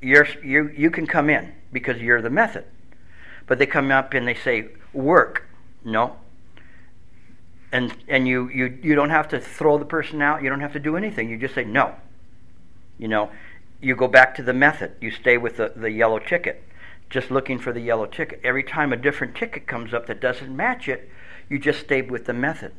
you're, 0.00 0.26
you, 0.42 0.72
you 0.76 0.90
can 0.90 1.06
come 1.06 1.30
in 1.30 1.52
because 1.72 2.00
you're 2.00 2.20
the 2.20 2.30
method. 2.30 2.64
But 3.46 3.58
they 3.58 3.66
come 3.66 3.90
up 3.90 4.14
and 4.14 4.26
they 4.26 4.34
say 4.34 4.68
work. 4.92 5.46
No, 5.82 6.16
and 7.72 7.94
and 8.06 8.28
you, 8.28 8.50
you 8.50 8.78
you 8.82 8.94
don't 8.94 9.08
have 9.08 9.28
to 9.28 9.40
throw 9.40 9.78
the 9.78 9.86
person 9.86 10.20
out. 10.20 10.42
You 10.42 10.50
don't 10.50 10.60
have 10.60 10.74
to 10.74 10.78
do 10.78 10.94
anything. 10.94 11.30
You 11.30 11.38
just 11.38 11.54
say 11.54 11.64
no. 11.64 11.94
You 12.98 13.08
know 13.08 13.30
you 13.80 13.96
go 13.96 14.08
back 14.08 14.34
to 14.34 14.42
the 14.42 14.52
method. 14.52 14.92
You 15.00 15.10
stay 15.10 15.38
with 15.38 15.56
the, 15.56 15.72
the 15.74 15.90
yellow 15.90 16.18
ticket. 16.18 16.62
Just 17.08 17.30
looking 17.30 17.58
for 17.58 17.72
the 17.72 17.80
yellow 17.80 18.04
ticket. 18.04 18.40
Every 18.44 18.62
time 18.62 18.92
a 18.92 18.96
different 18.96 19.34
ticket 19.34 19.66
comes 19.66 19.94
up 19.94 20.06
that 20.06 20.20
doesn't 20.20 20.54
match 20.54 20.86
it 20.86 21.10
you 21.50 21.58
just 21.58 21.80
stay 21.80 22.00
with 22.00 22.24
the 22.24 22.32
method 22.32 22.72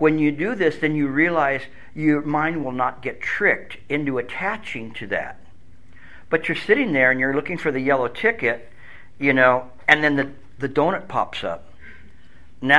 when 0.00 0.18
you 0.18 0.32
do 0.32 0.54
this, 0.54 0.76
then 0.78 0.96
you 0.96 1.06
realize 1.06 1.60
your 1.94 2.22
mind 2.22 2.64
will 2.64 2.72
not 2.72 3.02
get 3.02 3.20
tricked 3.20 3.76
into 3.88 4.16
attaching 4.16 4.92
to 4.94 5.06
that. 5.06 5.38
But 6.30 6.48
you're 6.48 6.56
sitting 6.56 6.92
there 6.92 7.10
and 7.10 7.20
you're 7.20 7.34
looking 7.34 7.58
for 7.58 7.70
the 7.70 7.80
yellow 7.80 8.08
ticket, 8.08 8.70
you 9.18 9.34
know, 9.34 9.70
and 9.86 10.02
then 10.02 10.16
the, 10.16 10.30
the 10.58 10.70
donut 10.70 11.06
pops 11.06 11.44
up. 11.44 11.69